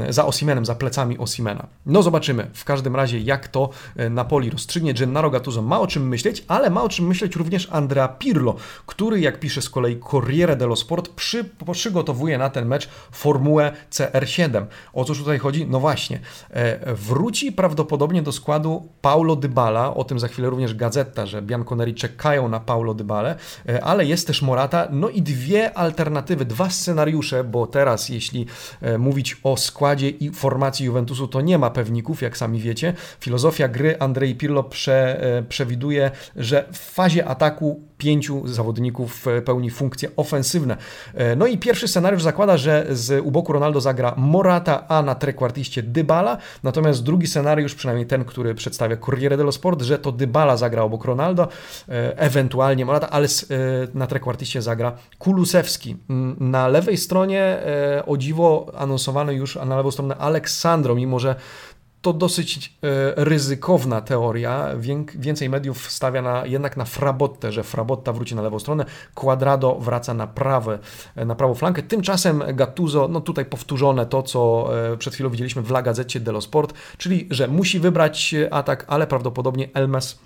za 0.09 0.25
Osimenem, 0.25 0.65
za 0.65 0.75
plecami 0.75 1.17
Osimena. 1.17 1.67
No 1.85 2.03
zobaczymy 2.03 2.49
w 2.53 2.63
każdym 2.63 2.95
razie 2.95 3.19
jak 3.19 3.47
to 3.47 3.69
Napoli 4.09 4.49
rozstrzygnie. 4.49 4.93
Gennaro 4.93 5.29
Gattuso 5.29 5.61
ma 5.61 5.79
o 5.79 5.87
czym 5.87 6.07
myśleć, 6.07 6.43
ale 6.47 6.69
ma 6.69 6.83
o 6.83 6.89
czym 6.89 7.07
myśleć 7.07 7.35
również 7.35 7.67
Andrea 7.71 8.07
Pirlo, 8.07 8.55
który 8.85 9.19
jak 9.19 9.39
pisze 9.39 9.61
z 9.61 9.69
kolei 9.69 9.99
Corriere 10.11 10.55
dello 10.55 10.75
Sport 10.75 11.09
przy, 11.09 11.45
przygotowaniu 11.71 12.16
przygotowuje 12.17 12.37
na 12.37 12.49
ten 12.49 12.67
mecz 12.67 12.89
formułę 13.11 13.71
CR7. 13.91 14.65
O 14.93 15.05
cóż 15.05 15.19
tutaj 15.19 15.39
chodzi? 15.39 15.67
No 15.67 15.79
właśnie, 15.79 16.19
e, 16.51 16.95
wróci 16.95 17.51
prawdopodobnie 17.51 18.21
do 18.21 18.31
składu 18.31 18.89
Paulo 19.01 19.35
Dybala, 19.35 19.93
o 19.93 20.03
tym 20.03 20.19
za 20.19 20.27
chwilę 20.27 20.49
również 20.49 20.73
Gazeta, 20.73 21.25
że 21.25 21.41
Bianconeri 21.41 21.93
czekają 21.93 22.49
na 22.49 22.59
Paulo 22.59 22.93
Dybale, 22.93 23.35
e, 23.69 23.83
ale 23.83 24.05
jest 24.05 24.27
też 24.27 24.41
Morata, 24.41 24.87
no 24.91 25.09
i 25.09 25.21
dwie 25.21 25.77
alternatywy, 25.77 26.45
dwa 26.45 26.69
scenariusze, 26.69 27.43
bo 27.43 27.67
teraz 27.67 28.09
jeśli 28.09 28.45
e, 28.81 28.97
mówić 28.97 29.37
o 29.43 29.57
składzie 29.57 30.09
i 30.09 30.31
formacji 30.31 30.85
Juventusu, 30.85 31.27
to 31.27 31.41
nie 31.41 31.57
ma 31.57 31.69
pewników, 31.69 32.21
jak 32.21 32.37
sami 32.37 32.59
wiecie. 32.59 32.93
Filozofia 33.19 33.67
gry 33.67 33.99
Andrzej 33.99 34.35
Pirlo 34.35 34.63
prze, 34.63 35.21
przewiduje, 35.49 36.11
że 36.35 36.65
w 36.71 36.77
fazie 36.77 37.25
ataku 37.25 37.86
pięciu 37.97 38.47
zawodników 38.47 39.25
pełni 39.45 39.69
funkcje 39.69 40.09
ofensywne. 40.15 40.77
No 41.37 41.47
i 41.47 41.57
pierwszy 41.57 41.87
scenariusz 41.87 42.23
zakłada, 42.23 42.57
że 42.57 42.85
z 42.89 43.25
u 43.25 43.31
boku 43.31 43.53
Ronaldo 43.53 43.81
zagra 43.81 44.13
Morata, 44.17 44.87
a 44.87 45.01
na 45.01 45.15
trekwartiście 45.15 45.83
Dybala, 45.83 46.37
natomiast 46.63 47.03
drugi 47.03 47.27
scenariusz, 47.27 47.75
przynajmniej 47.75 48.07
ten, 48.07 48.25
który 48.25 48.55
przedstawia 48.55 48.97
Corriere 48.97 49.37
dello 49.37 49.51
Sport, 49.51 49.81
że 49.81 49.99
to 49.99 50.11
Dybala 50.11 50.57
zagra 50.57 50.83
obok 50.83 51.05
Ronaldo, 51.05 51.47
e, 51.89 52.17
ewentualnie 52.17 52.85
Morata, 52.85 53.09
ale 53.09 53.27
e, 53.27 53.29
na 53.93 54.07
trekwartiście 54.07 54.61
zagra 54.61 54.97
Kulusewski. 55.17 55.95
Mm, 56.09 56.35
na 56.39 56.67
lewej 56.67 56.97
stronie 56.97 57.41
e, 57.41 58.03
o 58.05 58.17
dziwo 58.17 58.71
anonsowano 58.77 59.31
już 59.31 59.55
na 59.55 59.77
lewą 59.77 59.91
stronę 59.91 60.15
Aleksandro, 60.17 60.95
mimo 60.95 61.19
że 61.19 61.35
to 62.01 62.13
dosyć 62.13 62.57
e, 62.67 62.69
ryzykowna 63.25 64.01
teoria. 64.01 64.69
Więcej 65.15 65.49
mediów 65.49 65.91
stawia 65.91 66.21
na, 66.21 66.45
jednak 66.45 66.77
na 66.77 66.85
Frabottę, 66.85 67.51
że 67.51 67.63
Frabotta 67.63 68.13
wróci 68.13 68.35
na 68.35 68.41
lewą 68.41 68.59
stronę, 68.59 68.85
Quadrado 69.15 69.75
wraca 69.75 70.13
na, 70.13 70.27
prawe, 70.27 70.79
e, 71.15 71.25
na 71.25 71.35
prawą 71.35 71.53
flankę. 71.53 71.83
Tymczasem 71.83 72.43
Gattuso, 72.53 73.07
no 73.07 73.21
tutaj 73.21 73.45
powtórzone 73.45 74.05
to, 74.05 74.23
co 74.23 74.69
e, 74.93 74.97
przed 74.97 75.13
chwilą 75.13 75.29
widzieliśmy 75.29 75.61
w 75.61 75.71
La 75.71 75.81
Gazzecie 75.81 76.19
dello 76.19 76.41
Sport, 76.41 76.73
czyli 76.97 77.27
że 77.31 77.47
musi 77.47 77.79
wybrać 77.79 78.35
atak, 78.51 78.85
ale 78.87 79.07
prawdopodobnie 79.07 79.69
Elmes 79.73 80.19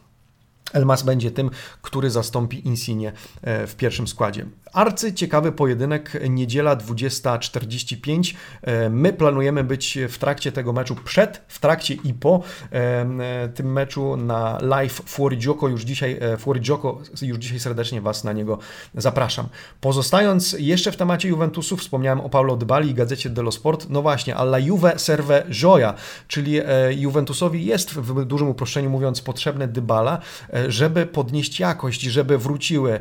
Elmas 0.73 1.03
będzie 1.03 1.31
tym, 1.31 1.49
który 1.81 2.09
zastąpi 2.09 2.67
Insigne 2.67 3.11
w 3.43 3.73
pierwszym 3.77 4.07
składzie. 4.07 4.45
Arcy 4.73 5.13
ciekawy 5.13 5.51
pojedynek, 5.51 6.17
niedziela 6.29 6.75
20.45. 6.75 8.35
E, 8.61 8.89
my 8.89 9.13
planujemy 9.13 9.63
być 9.63 9.97
w 10.09 10.17
trakcie 10.17 10.51
tego 10.51 10.73
meczu 10.73 10.95
przed, 10.95 11.41
w 11.47 11.59
trakcie 11.59 11.93
i 11.93 12.13
po 12.13 12.43
e, 12.71 13.49
tym 13.49 13.71
meczu 13.71 14.17
na 14.17 14.57
live 14.61 15.01
Fuorigioco 15.05 15.67
już 15.67 15.81
dzisiaj, 15.81 16.17
e, 16.21 16.37
Fuorigioco 16.37 16.97
już 17.21 17.37
dzisiaj 17.37 17.59
serdecznie 17.59 18.01
Was 18.01 18.23
na 18.23 18.33
niego 18.33 18.57
zapraszam. 18.95 19.47
Pozostając 19.81 20.55
jeszcze 20.59 20.91
w 20.91 20.97
temacie 20.97 21.29
Juventusu, 21.29 21.77
wspomniałem 21.77 22.21
o 22.21 22.29
Paulo 22.29 22.57
Dybali 22.57 22.89
i 22.89 22.93
gazecie 22.93 23.29
dello 23.29 23.51
Sport, 23.51 23.85
no 23.89 24.01
właśnie, 24.01 24.35
alla 24.35 24.59
Juve 24.59 24.93
serve 24.97 25.43
gioia, 25.49 25.93
czyli 26.27 26.59
Juventusowi 26.89 27.65
jest 27.65 27.93
w 27.93 28.25
dużym 28.25 28.47
uproszczeniu 28.47 28.89
mówiąc 28.89 29.21
potrzebne 29.21 29.67
Dybala, 29.67 30.19
żeby 30.67 31.05
podnieść 31.05 31.59
jakość, 31.59 32.01
żeby 32.01 32.37
wróciły 32.37 32.99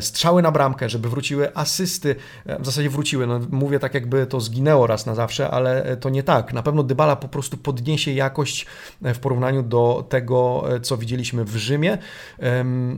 strzały 0.00 0.42
na 0.42 0.50
bramkę, 0.50 0.88
żeby 0.88 1.03
wróciły 1.08 1.56
asysty, 1.56 2.16
e, 2.46 2.58
w 2.58 2.66
zasadzie 2.66 2.90
wróciły, 2.90 3.26
no 3.26 3.40
mówię 3.50 3.78
tak 3.78 3.94
jakby 3.94 4.26
to 4.26 4.40
zginęło 4.40 4.86
raz 4.86 5.06
na 5.06 5.14
zawsze, 5.14 5.50
ale 5.50 5.84
e, 5.84 5.96
to 5.96 6.10
nie 6.10 6.22
tak. 6.22 6.52
Na 6.52 6.62
pewno 6.62 6.82
Dybala 6.82 7.16
po 7.16 7.28
prostu 7.28 7.56
podniesie 7.56 8.12
jakość 8.12 8.66
e, 9.02 9.14
w 9.14 9.18
porównaniu 9.18 9.62
do 9.62 10.06
tego, 10.08 10.64
co 10.82 10.96
widzieliśmy 10.96 11.44
w 11.44 11.56
Rzymie. 11.56 11.98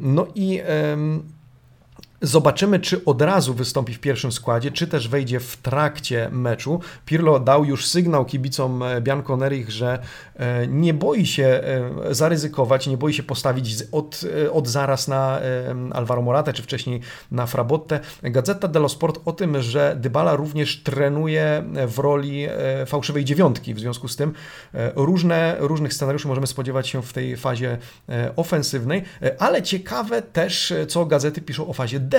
No 0.01 0.27
i 0.35 0.61
Zobaczymy, 2.27 2.81
czy 2.81 3.05
od 3.05 3.23
razu 3.23 3.55
wystąpi 3.55 3.95
w 3.95 4.01
pierwszym 4.01 4.33
składzie, 4.33 4.71
czy 4.71 4.87
też 4.87 5.09
wejdzie 5.09 5.41
w 5.41 5.57
trakcie 5.57 6.29
meczu. 6.33 6.81
Pirlo 7.05 7.41
dał 7.41 7.65
już 7.65 7.87
sygnał 7.87 8.25
kibicom 8.25 8.83
e, 8.83 9.01
Bianconerich, 9.01 9.71
że 9.71 9.99
e, 10.37 10.67
nie 10.67 10.95
boi 10.95 11.27
się 11.27 11.45
e, 11.45 12.15
zaryzykować, 12.15 12.87
nie 12.87 12.97
boi 12.97 13.13
się 13.13 13.23
postawić 13.23 13.75
od, 13.93 14.21
od 14.53 14.69
zaraz 14.69 15.09
na 15.09 15.41
Alvaro 15.93 16.23
Morata, 16.23 16.53
czy 16.53 16.63
wcześniej 16.63 17.01
na 17.31 17.47
Frabotte. 17.47 18.01
Gazeta 18.23 18.69
dello 18.69 18.89
Sport 18.89 19.21
o 19.25 19.33
tym, 19.33 19.63
że 19.63 19.97
Dybala 20.01 20.37
również 20.37 20.83
trenuje 20.83 21.65
w 21.87 21.99
roli 21.99 22.47
fałszywej 22.87 23.25
dziewiątki. 23.25 23.75
W 23.75 23.81
związku 23.81 24.09
z 24.09 24.17
tym 24.17 24.33
różne, 24.95 25.57
różnych 25.59 25.95
scenariuszy 25.95 26.29
możemy 26.29 26.47
spodziewać 26.47 26.89
się 26.89 27.03
w 27.03 27.13
tej 27.13 27.37
fazie 27.37 27.79
ofensywnej, 28.37 29.03
ale 29.39 29.63
ciekawe 29.63 30.23
też, 30.23 30.75
co 30.89 31.07
gazety 31.07 31.43
piszą 31.43 31.69
o 31.69 31.73
fazie 31.73 32.01
defensywnej 32.01 32.16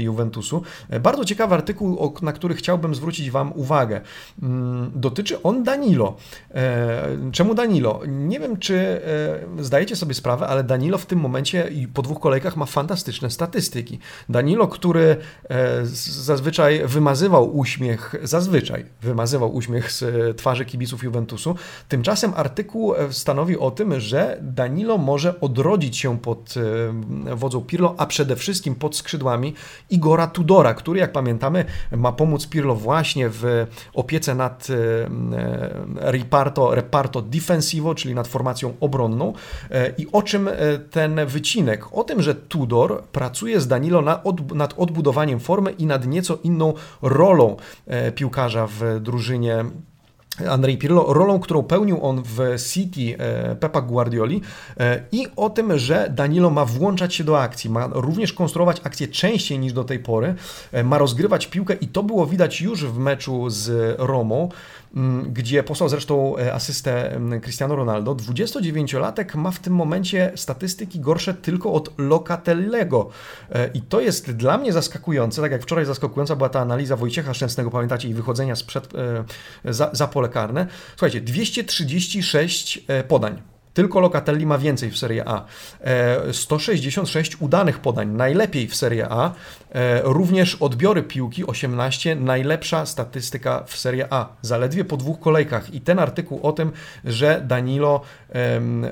Juventusu. 0.00 0.62
E, 0.90 1.00
bardzo 1.00 1.24
ciekawy 1.24 1.54
artykuł, 1.54 2.12
na 2.22 2.32
który 2.32 2.54
chciałbym 2.54 2.94
zwrócić 2.94 3.30
Wam 3.30 3.52
uwagę. 3.54 4.00
Mm, 4.42 4.92
dotyczy 4.94 5.42
on 5.42 5.64
Danilo. 5.64 6.16
E, 6.50 7.30
czemu 7.32 7.54
Danilo? 7.54 8.00
Nie 8.06 8.40
wiem, 8.40 8.56
czy 8.56 8.76
e, 9.58 9.64
zdajecie 9.64 9.96
sobie 9.96 10.14
sprawę, 10.14 10.46
ale 10.46 10.64
Danilo 10.64 10.98
w 10.98 11.06
tym 11.06 11.18
momencie 11.18 11.68
po 11.94 12.02
dwóch 12.02 12.20
kolejkach 12.20 12.56
ma 12.56 12.66
fantastyczne 12.66 13.30
statystyki. 13.30 13.98
Danilo, 14.28 14.68
który 14.68 15.16
zazwyczaj 16.04 16.82
wymazywał 16.86 17.56
uśmiech, 17.58 18.14
zazwyczaj 18.22 18.84
wymazywał 19.02 19.54
uśmiech 19.54 19.92
z 19.92 20.04
twarzy 20.36 20.64
kibiców 20.64 21.02
Juventusu, 21.02 21.54
tymczasem 21.88 22.32
artykuł 22.36 22.94
stanowi 23.10 23.58
o 23.58 23.70
tym, 23.70 24.00
że 24.00 24.38
Danilo 24.42 24.98
może 24.98 25.40
odrodzić 25.40 25.96
się 25.96 26.18
pod 26.18 26.54
wodzą 27.36 27.60
Pirlo, 27.60 27.94
a 27.98 28.06
przede 28.06 28.36
wszystkim 28.36 28.74
pod 28.74 28.96
skrzydłami 29.22 29.54
Igora 29.90 30.26
Tudora, 30.26 30.74
który, 30.74 31.00
jak 31.00 31.12
pamiętamy, 31.12 31.64
ma 31.96 32.12
pomóc 32.12 32.46
Pirlo 32.46 32.74
właśnie 32.74 33.28
w 33.28 33.66
opiece 33.94 34.34
nad 34.34 34.68
e, 34.70 34.74
reparto, 36.12 36.74
reparto 36.74 37.22
difensivo, 37.22 37.94
czyli 37.94 38.14
nad 38.14 38.28
formacją 38.28 38.74
obronną. 38.80 39.32
E, 39.70 39.92
I 39.98 40.06
o 40.12 40.22
czym 40.22 40.48
e, 40.48 40.52
ten 40.90 41.26
wycinek? 41.26 41.84
O 41.92 42.04
tym, 42.04 42.22
że 42.22 42.34
Tudor 42.34 43.02
pracuje 43.02 43.60
z 43.60 43.68
Danilo 43.68 44.02
nad 44.54 44.74
odbudowaniem 44.76 45.40
formy 45.40 45.70
i 45.70 45.86
nad 45.86 46.06
nieco 46.06 46.38
inną 46.42 46.74
rolą 47.02 47.56
piłkarza 48.14 48.66
w 48.66 49.00
drużynie 49.00 49.64
Andrzej 50.40 50.78
Pirlo, 50.78 51.12
rolą, 51.12 51.40
którą 51.40 51.62
pełnił 51.62 52.06
on 52.06 52.22
w 52.24 52.62
City 52.72 53.18
e, 53.18 53.56
Pepa 53.56 53.80
Guardioli 53.80 54.42
e, 54.80 55.02
i 55.12 55.26
o 55.36 55.50
tym, 55.50 55.78
że 55.78 56.08
Danilo 56.10 56.50
ma 56.50 56.64
włączać 56.64 57.14
się 57.14 57.24
do 57.24 57.40
akcji, 57.40 57.70
ma 57.70 57.88
również 57.92 58.32
konstruować 58.32 58.80
akcję 58.84 59.08
częściej 59.08 59.58
niż 59.58 59.72
do 59.72 59.84
tej 59.84 59.98
pory, 59.98 60.34
e, 60.72 60.84
ma 60.84 60.98
rozgrywać 60.98 61.46
piłkę 61.46 61.74
i 61.74 61.88
to 61.88 62.02
było 62.02 62.26
widać 62.26 62.60
już 62.60 62.84
w 62.84 62.98
meczu 62.98 63.50
z 63.50 63.96
Romą, 63.98 64.48
gdzie 65.28 65.62
posłał 65.62 65.88
zresztą 65.88 66.36
asystę 66.52 67.20
Cristiano 67.42 67.76
Ronaldo. 67.76 68.14
29-latek 68.14 69.36
ma 69.36 69.50
w 69.50 69.58
tym 69.58 69.74
momencie 69.74 70.32
statystyki 70.36 71.00
gorsze 71.00 71.34
tylko 71.34 71.72
od 71.72 71.98
Locatellego 71.98 73.08
i 73.74 73.82
to 73.82 74.00
jest 74.00 74.30
dla 74.30 74.58
mnie 74.58 74.72
zaskakujące, 74.72 75.42
tak 75.42 75.52
jak 75.52 75.62
wczoraj 75.62 75.84
zaskakująca 75.84 76.36
była 76.36 76.48
ta 76.48 76.60
analiza 76.60 76.96
Wojciecha 76.96 77.34
Szczęsnego, 77.34 77.70
pamiętacie, 77.70 78.08
i 78.08 78.14
wychodzenia 78.14 78.56
sprzed, 78.56 78.88
za, 79.64 79.90
za 79.92 80.08
pole 80.08 80.28
karne. 80.28 80.66
Słuchajcie, 80.96 81.20
236 81.20 82.84
e, 82.88 83.04
podań. 83.04 83.51
Tylko 83.74 84.00
Locatelli 84.00 84.46
ma 84.46 84.58
więcej 84.58 84.90
w 84.90 84.98
Serie 84.98 85.28
A. 85.28 85.44
166 86.32 87.34
e, 87.34 87.36
udanych 87.40 87.78
podań, 87.78 88.08
najlepiej 88.08 88.68
w 88.68 88.76
Serie 88.76 89.08
A. 89.10 89.32
E, 89.70 90.00
również 90.04 90.54
odbiory 90.54 91.02
piłki 91.02 91.46
18, 91.46 92.16
najlepsza 92.16 92.86
statystyka 92.86 93.64
w 93.66 93.76
Serie 93.76 94.06
A. 94.10 94.28
Zaledwie 94.42 94.84
po 94.84 94.96
dwóch 94.96 95.20
kolejkach. 95.20 95.74
I 95.74 95.80
ten 95.80 95.98
artykuł 95.98 96.40
o 96.42 96.52
tym, 96.52 96.72
że 97.04 97.42
Danilo 97.46 98.00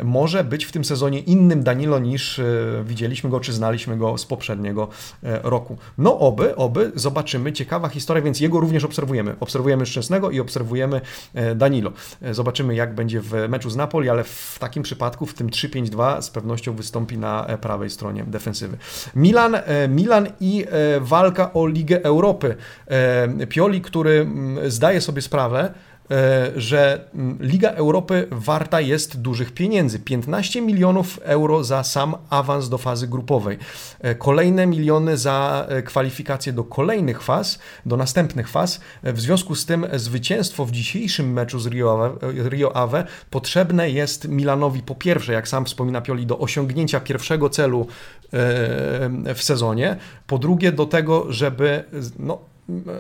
może 0.03 0.45
być 0.45 0.65
w 0.65 0.73
tym 0.73 0.85
sezonie 0.85 1.19
innym 1.19 1.63
Danilo 1.63 1.99
niż 1.99 2.39
e, 2.39 2.45
widzieliśmy 2.85 3.31
go, 3.31 3.41
czy 3.41 3.53
znaliśmy 3.53 3.97
go 3.97 4.19
z 4.19 4.27
poprzedniego 4.27 4.89
roku. 5.23 5.79
No 5.99 6.19
oby, 6.19 6.57
oby, 6.57 6.93
zobaczymy. 6.95 7.53
Ciekawa 7.53 7.89
historia, 7.89 8.23
więc 8.23 8.41
jego 8.41 8.61
również 8.61 8.85
obserwujemy. 8.85 9.37
Obserwujemy 9.41 9.87
Szczęsnego 9.87 10.31
i 10.31 10.41
obserwujemy 10.41 11.01
Danilo. 11.57 11.93
Zobaczymy, 12.31 12.75
jak 12.75 12.95
będzie 12.95 13.21
w 13.21 13.33
meczu 13.49 13.71
z 13.71 13.77
Napoli, 13.77 14.09
ale 14.09 14.25
w 14.25 14.57
takim 14.61 14.70
takim 14.71 14.83
przypadku 14.83 15.27
w 15.27 15.35
tym 15.35 15.49
3-5-2 15.49 16.23
z 16.23 16.31
pewnością 16.31 16.75
wystąpi 16.75 17.19
na 17.19 17.47
e, 17.47 17.59
prawej 17.59 17.91
stronie 17.91 18.25
defensywy. 18.25 18.77
Milan, 19.15 19.55
e, 19.55 19.89
Milan 19.89 20.29
i 20.41 20.65
e, 20.71 21.01
walka 21.01 21.53
o 21.53 21.67
Ligę 21.67 22.03
Europy. 22.03 22.57
Pioli, 23.49 23.81
który 23.81 24.21
mm, 24.21 24.71
zdaje 24.71 25.01
sobie 25.01 25.23
sprawę, 25.23 25.75
że 26.57 27.05
mm, 27.15 27.39
Liga 27.41 27.71
Europy 27.71 28.29
warta 28.31 28.81
jest 28.81 29.21
dużych 29.21 29.53
pieniędzy. 29.53 29.99
15 29.99 30.61
milionów 30.61 31.21
euro 31.23 31.65
za 31.65 31.85
sam 31.85 32.15
awans 32.31 32.69
do 32.69 32.79
fazy 32.79 33.09
grupowej. 33.09 33.59
E, 34.01 34.15
kolejne 34.15 34.67
miliony 34.67 35.17
za 35.17 35.67
e, 35.69 35.83
kwalifikacje 35.83 36.53
do 36.53 36.65
kolejnych 36.65 37.23
faz, 37.23 37.59
do 37.87 37.97
następnych 37.97 38.49
faz. 38.49 38.81
W 39.03 39.21
związku 39.21 39.55
z 39.55 39.67
tym 39.67 39.87
zwycięstwo 39.93 40.67
w 40.67 40.71
dzisiejszym 40.71 41.33
meczu 41.33 41.61
z 41.61 41.67
Rio 41.67 42.05
Ave, 42.05 42.19
Rio 42.49 42.77
Ave 42.77 43.07
potrzebne 43.31 43.91
jest 43.91 44.29
Milanowi 44.29 44.83
po 44.83 44.95
pierwsze, 44.95 45.33
jak 45.33 45.49
sam 45.49 45.65
wspomina 45.65 46.01
Pioli, 46.01 46.27
do 46.27 46.39
osiągnięcia 46.39 47.01
pierwszego 47.01 47.51
celu 47.51 47.87
w 49.35 49.43
sezonie. 49.43 49.97
Po 50.27 50.39
drugie 50.39 50.73
do 50.73 50.87
tego, 50.87 51.33
żeby 51.33 51.85
no, 52.19 52.50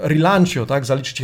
rilancio, 0.03 0.67
tak, 0.67 0.85
zaliczyć 0.85 1.23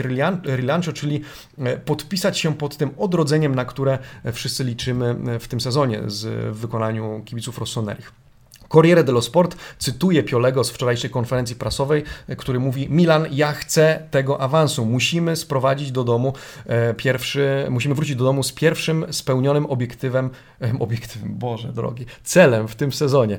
rilancio, 0.56 0.92
czyli 0.92 1.20
e, 1.58 1.76
podpisać 1.76 2.38
się 2.38 2.54
pod 2.54 2.76
tym 2.76 2.90
odrodzeniem, 2.98 3.54
na 3.54 3.64
które 3.64 3.98
wszyscy 4.32 4.64
liczymy 4.64 5.16
e, 5.26 5.38
w 5.38 5.48
tym 5.48 5.60
sezonie 5.60 6.00
z 6.06 6.56
wykonaniu 6.56 7.22
kibiców 7.24 7.58
Rossonerich. 7.58 8.12
Corriere 8.68 9.04
dello 9.04 9.22
Sport 9.22 9.56
cytuje 9.78 10.22
Piolego 10.22 10.64
z 10.64 10.70
wczorajszej 10.70 11.10
konferencji 11.10 11.56
prasowej, 11.56 12.04
e, 12.28 12.36
który 12.36 12.60
mówi: 12.60 12.88
Milan, 12.90 13.26
ja 13.30 13.52
chcę 13.52 14.08
tego 14.10 14.40
awansu. 14.40 14.86
Musimy 14.86 15.36
sprowadzić 15.36 15.92
do 15.92 16.04
domu 16.04 16.32
pierwszy, 16.96 17.66
musimy 17.70 17.94
wrócić 17.94 18.16
do 18.16 18.24
domu 18.24 18.42
z 18.42 18.52
pierwszym 18.52 19.06
spełnionym 19.10 19.66
obiektywem, 19.66 20.30
obiektywem, 20.80 21.34
Boże 21.34 21.72
drogi, 21.72 22.06
celem 22.24 22.68
w 22.68 22.74
tym 22.74 22.92
sezonie, 22.92 23.38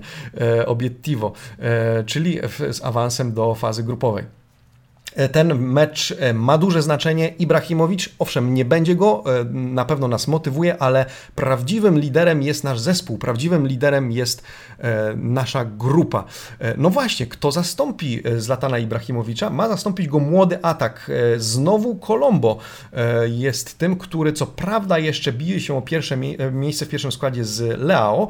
obiettivo, 0.65 1.33
czyli 2.05 2.39
z 2.71 2.83
awansem 2.83 3.33
do 3.33 3.55
fazy 3.55 3.83
grupowej. 3.83 4.36
E, 5.15 5.29
ten 5.29 5.59
mecz 5.59 6.15
e, 6.19 6.33
ma 6.33 6.57
duże 6.57 6.81
znaczenie. 6.81 7.27
Ibrahimowicz, 7.39 8.09
owszem, 8.19 8.53
nie 8.53 8.65
będzie 8.65 8.95
go, 8.95 9.23
e, 9.39 9.43
na 9.53 9.85
pewno 9.85 10.07
nas 10.07 10.27
motywuje, 10.27 10.77
ale 10.77 11.05
prawdziwym 11.35 11.99
liderem 11.99 12.43
jest 12.43 12.63
nasz 12.63 12.79
zespół, 12.79 13.17
prawdziwym 13.17 13.67
liderem 13.67 14.11
jest 14.11 14.43
nasza 15.15 15.65
grupa. 15.65 16.23
No 16.77 16.89
właśnie, 16.89 17.25
kto 17.25 17.51
zastąpi 17.51 18.23
Zlatana 18.37 18.79
Ibrahimowicza? 18.79 19.49
Ma 19.49 19.67
zastąpić 19.67 20.07
go 20.07 20.19
młody 20.19 20.59
atak. 20.61 21.11
Znowu 21.37 21.95
Colombo 21.95 22.57
jest 23.27 23.77
tym, 23.77 23.95
który 23.95 24.33
co 24.33 24.45
prawda 24.45 24.99
jeszcze 24.99 25.33
bije 25.33 25.59
się 25.59 25.77
o 25.77 25.81
pierwsze 25.81 26.17
miejsce 26.51 26.85
w 26.85 26.89
pierwszym 26.89 27.11
składzie 27.11 27.45
z 27.45 27.79
Leao, 27.79 28.27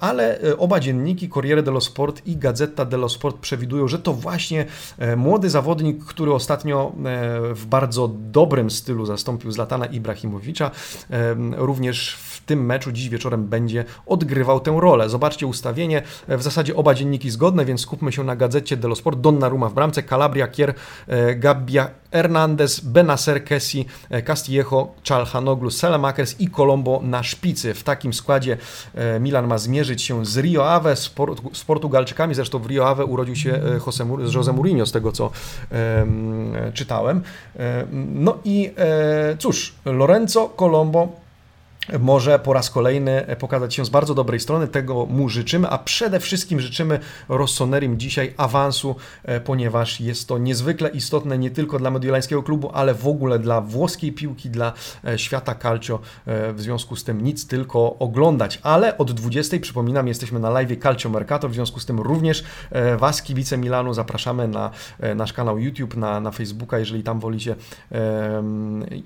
ale 0.00 0.38
oba 0.58 0.80
dzienniki 0.80 1.28
Corriere 1.28 1.62
dello 1.62 1.80
Sport 1.80 2.26
i 2.26 2.36
Gazeta 2.36 2.84
dello 2.84 3.08
Sport 3.08 3.36
przewidują, 3.36 3.88
że 3.88 3.98
to 3.98 4.12
właśnie 4.12 4.66
młody 5.16 5.50
zawodnik, 5.50 6.04
który 6.14 6.32
ostatnio 6.32 6.92
e, 6.92 7.54
w 7.54 7.66
bardzo 7.66 8.08
dobrym 8.08 8.70
stylu 8.70 9.06
zastąpił 9.06 9.52
Zlatana 9.52 9.86
Ibrahimowicza, 9.86 10.70
e, 11.10 11.34
również 11.56 12.14
w 12.14 12.40
tym 12.44 12.66
meczu 12.66 12.92
dziś 12.92 13.08
wieczorem 13.08 13.46
będzie 13.46 13.84
odgrywał 14.06 14.60
tę 14.60 14.76
rolę. 14.80 15.08
Zobaczcie 15.08 15.46
ustawienie, 15.46 16.02
w 16.28 16.42
zasadzie 16.42 16.76
oba 16.76 16.94
dzienniki 16.94 17.30
zgodne, 17.30 17.64
więc 17.64 17.80
skupmy 17.80 18.12
się 18.12 18.24
na 18.24 18.36
gazecie 18.36 18.76
dello 18.76 18.94
Sport. 18.94 19.20
Donnarumma 19.20 19.68
w 19.68 19.74
bramce, 19.74 20.02
Calabria, 20.02 20.48
Kier, 20.48 20.74
e, 21.06 21.34
Gabbia, 21.34 21.90
Hernandez, 22.12 22.80
Benacer, 22.80 23.44
Kessi, 23.44 23.86
Castillejo, 24.26 24.94
Chalhanoglu, 25.08 25.70
Selemakers 25.70 26.40
i 26.40 26.50
Colombo 26.50 27.00
na 27.02 27.22
szpicy. 27.22 27.74
W 27.74 27.82
takim 27.82 28.12
składzie 28.12 28.56
Milan 29.20 29.46
ma 29.46 29.58
zmierzyć 29.58 30.02
się 30.02 30.26
z 30.26 30.38
Rio 30.38 30.70
Ave, 30.70 30.96
z, 30.96 31.14
z 31.52 31.64
Portugalczykami. 31.64 32.34
Zresztą 32.34 32.58
w 32.58 32.66
Rio 32.66 32.88
Ave 32.88 33.04
urodził 33.04 33.36
się 33.36 33.60
Jose, 33.86 34.06
Jose 34.34 34.52
Mourinho, 34.52 34.86
z 34.86 34.92
tego 34.92 35.12
co 35.12 35.30
czytałem. 36.74 37.22
No 38.14 38.38
i 38.44 38.70
cóż, 39.38 39.74
Lorenzo 39.84 40.48
Colombo 40.48 41.23
może 42.00 42.38
po 42.38 42.52
raz 42.52 42.70
kolejny 42.70 43.26
pokazać 43.38 43.74
się 43.74 43.84
z 43.84 43.88
bardzo 43.88 44.14
dobrej 44.14 44.40
strony. 44.40 44.68
Tego 44.68 45.06
mu 45.06 45.28
życzymy, 45.28 45.68
a 45.68 45.78
przede 45.78 46.20
wszystkim 46.20 46.60
życzymy 46.60 47.00
Rossonerim 47.28 47.98
dzisiaj 47.98 48.34
awansu, 48.36 48.96
e, 49.24 49.40
ponieważ 49.40 50.00
jest 50.00 50.28
to 50.28 50.38
niezwykle 50.38 50.88
istotne 50.88 51.38
nie 51.38 51.50
tylko 51.50 51.78
dla 51.78 51.90
mediolańskiego 51.90 52.42
klubu, 52.42 52.70
ale 52.74 52.94
w 52.94 53.06
ogóle 53.06 53.38
dla 53.38 53.60
włoskiej 53.60 54.12
piłki, 54.12 54.50
dla 54.50 54.72
e, 55.04 55.18
świata 55.18 55.54
calcio. 55.54 55.98
E, 56.26 56.52
w 56.52 56.60
związku 56.60 56.96
z 56.96 57.04
tym 57.04 57.20
nic, 57.20 57.46
tylko 57.46 57.98
oglądać. 57.98 58.60
Ale 58.62 58.98
od 58.98 59.12
20, 59.12 59.60
przypominam, 59.60 60.08
jesteśmy 60.08 60.40
na 60.40 60.50
live 60.50 60.78
Calcio 60.82 61.10
Mercato, 61.10 61.48
w 61.48 61.54
związku 61.54 61.80
z 61.80 61.86
tym 61.86 62.00
również 62.00 62.44
Was, 62.98 63.22
kibice 63.22 63.58
Milanu, 63.58 63.94
zapraszamy 63.94 64.48
na 64.48 64.70
nasz 65.14 65.32
kanał 65.32 65.58
YouTube, 65.58 65.96
na, 65.96 66.20
na 66.20 66.30
Facebooka, 66.30 66.78
jeżeli 66.78 67.02
tam 67.02 67.20
wolicie 67.20 67.56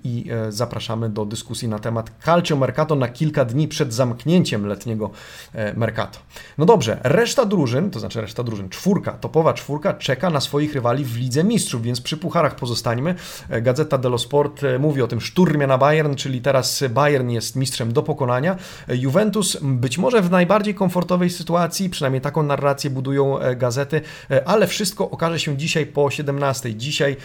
i 0.05 0.31
zapraszamy 0.49 1.09
do 1.09 1.27
dyskusji 1.27 1.69
na 1.69 1.79
temat 1.79 2.11
Calcio 2.25 2.57
Mercato 2.57 2.68
Mercato 2.69 2.95
na 2.95 3.09
kilka 3.09 3.45
dni 3.45 3.69
przed 3.69 3.95
zamknięciem 3.95 4.67
letniego 4.67 5.11
e, 5.55 5.75
Mercato. 5.75 6.19
No 6.59 6.67
dobrze, 6.67 7.01
reszta 7.03 7.45
drużyn, 7.45 7.91
to 7.91 8.01
znaczy 8.01 8.21
reszta 8.21 8.43
drużyn, 8.43 8.69
czwórka, 8.69 9.13
topowa 9.13 9.53
czwórka 9.53 9.95
czeka 9.95 10.31
na 10.31 10.41
swoich 10.41 10.75
rywali 10.75 11.05
w 11.05 11.17
Lidze 11.17 11.45
Mistrzów, 11.45 11.83
więc 11.83 12.01
przy 12.01 12.17
pucharach 12.17 12.57
pozostańmy. 12.57 13.15
E, 13.49 13.63
Gazeta 13.63 13.99
dello 13.99 14.19
Sport 14.19 14.65
e, 14.65 14.79
mówi 14.79 15.03
o 15.03 15.07
tym 15.07 15.21
szturmie 15.21 15.67
na 15.67 15.79
Bayern, 15.79 16.15
czyli 16.15 16.41
teraz 16.41 16.85
Bayern 16.91 17.31
jest 17.31 17.57
mistrzem 17.57 17.93
do 17.93 18.03
pokonania. 18.03 18.57
Juventus 18.89 19.59
być 19.63 19.99
może 19.99 20.23
w 20.23 20.31
najbardziej 20.31 20.75
komfortowej 20.75 21.31
sytuacji, 21.31 21.91
przynajmniej 21.91 22.21
taką 22.21 22.43
narrację 22.43 22.91
budują 22.91 23.39
gazety, 23.57 24.01
ale 24.45 24.67
wszystko 24.67 25.11
okaże 25.11 25.41
się 25.41 25.57
dzisiaj 25.57 25.87
po 25.87 26.11
17. 26.11 26.75
Dzisiaj 26.75 27.17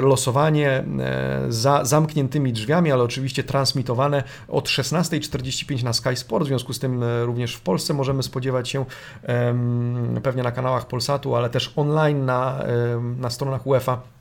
losowanie 0.00 0.84
za 1.48 1.84
zamkniętymi 1.84 2.52
drzwiami, 2.52 2.92
ale 2.92 3.02
oczywiście 3.02 3.44
transmitowane 3.44 4.22
od 4.48 4.68
16.45 4.74 5.84
na 5.84 5.92
Sky 5.92 6.16
Sport, 6.16 6.44
w 6.44 6.48
związku 6.48 6.72
z 6.72 6.78
tym 6.78 7.02
e, 7.02 7.24
również 7.24 7.54
w 7.54 7.60
Polsce 7.60 7.94
możemy 7.94 8.22
spodziewać 8.22 8.68
się 8.68 8.84
pewnie 10.22 10.42
na 10.42 10.52
kanałach 10.52 10.86
Polsatu, 10.86 11.36
ale 11.36 11.50
też 11.50 11.72
online 11.76 12.24
na, 12.24 12.62
na 13.18 13.30
stronach 13.30 13.66
UEFA 13.66 14.13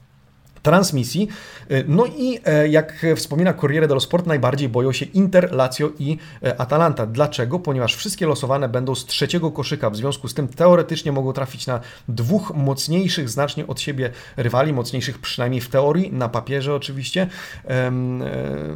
transmisji. 0.64 1.28
Y, 1.72 1.86
no 1.88 2.06
i 2.06 2.40
e, 2.46 2.68
jak 2.68 3.06
wspomina 3.16 3.54
Corriere 3.54 3.88
dello 3.88 4.00
Sport, 4.00 4.28
najbardziej 4.28 4.70
boją 4.70 4.92
się 4.92 5.06
Inter, 5.06 5.52
Lazio 5.52 5.90
i 6.00 6.18
e, 6.44 6.62
Atalanta. 6.62 7.06
Dlaczego? 7.06 7.60
Ponieważ 7.60 7.96
wszystkie 7.96 8.28
losowane 8.28 8.70
będą 8.70 8.96
z 8.96 9.06
trzeciego 9.06 9.52
koszyka, 9.52 9.90
w 9.90 9.96
związku 9.96 10.28
z 10.28 10.34
tym 10.34 10.48
teoretycznie 10.48 11.12
mogą 11.12 11.34
trafić 11.34 11.68
na 11.68 11.80
dwóch 12.08 12.52
mocniejszych 12.56 13.30
znacznie 13.30 13.68
od 13.68 13.82
siebie 13.82 14.10
rywali, 14.38 14.74
mocniejszych 14.74 15.20
przynajmniej 15.20 15.62
w 15.62 15.70
teorii, 15.70 16.14
na 16.14 16.30
papierze 16.30 16.76
oczywiście. 16.76 17.28
E, 17.70 17.92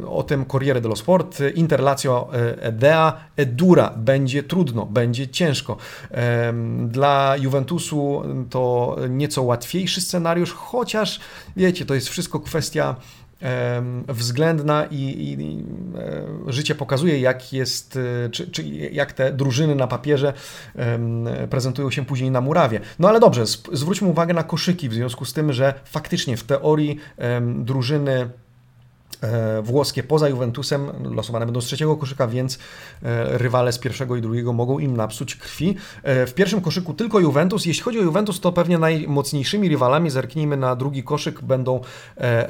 o 0.08 0.22
tym 0.22 0.44
Corriere 0.44 0.80
dello 0.80 0.96
Sport. 0.96 1.38
Inter, 1.54 1.80
Lazio, 1.80 2.28
Edea, 2.60 3.12
Edura. 3.36 3.92
Będzie 3.96 4.42
trudno, 4.42 4.86
będzie 4.86 5.28
ciężko. 5.28 5.76
Dla 6.86 7.36
Juventusu 7.40 8.22
to 8.50 8.96
nieco 9.08 9.42
łatwiejszy 9.42 10.00
scenariusz, 10.00 10.52
chociaż 10.52 11.20
wiecie, 11.56 11.77
to 11.86 11.94
jest 11.94 12.08
wszystko 12.08 12.40
kwestia 12.40 12.96
względna 14.08 14.86
i, 14.90 14.96
i, 14.96 15.64
e, 15.98 16.52
życie 16.52 16.74
pokazuje, 16.74 17.20
jak 17.20 17.52
jest, 17.52 17.98
e, 18.26 18.30
czy, 18.30 18.50
czy, 18.50 18.62
jak 18.68 19.12
te 19.12 19.32
drużyny 19.32 19.74
na 19.74 19.86
papierze 19.86 20.32
prezentują 21.50 21.90
się 21.90 22.04
później 22.04 22.30
na 22.30 22.40
murawie. 22.40 22.80
No 22.98 23.08
ale 23.08 23.20
dobrze, 23.20 23.44
zwróćmy 23.72 24.08
uwagę 24.08 24.34
na 24.34 24.42
koszyki, 24.42 24.88
w 24.88 24.94
związku 24.94 25.24
z 25.24 25.32
tym, 25.32 25.52
że 25.52 25.74
faktycznie 25.84 26.36
w 26.36 26.44
teorii 26.44 26.98
drużyny 27.58 28.30
włoskie 29.62 30.02
poza 30.02 30.28
Juventusem 30.28 30.90
losowane 31.14 31.46
będą 31.46 31.60
z 31.60 31.64
trzeciego 31.64 31.96
koszyka, 31.96 32.26
więc 32.28 32.58
e, 33.02 33.38
rywale 33.38 33.72
z 33.72 33.78
pierwszego 33.78 34.16
i 34.16 34.22
drugiego 34.22 34.52
mogą 34.52 34.78
im 34.78 34.96
napsuć 34.96 35.36
krwi. 35.36 35.76
E, 36.02 36.26
w 36.26 36.34
pierwszym 36.34 36.60
koszyku 36.60 36.94
tylko 36.94 37.20
Juventus. 37.20 37.66
Jeśli 37.66 37.82
chodzi 37.82 37.98
o 37.98 38.02
Juventus, 38.02 38.40
to 38.40 38.52
pewnie 38.52 38.78
najmocniejszymi 38.78 39.68
rywalami, 39.68 40.10
zerknijmy 40.10 40.56
na 40.56 40.76
drugi 40.76 41.02
koszyk, 41.02 41.42
będą 41.42 41.80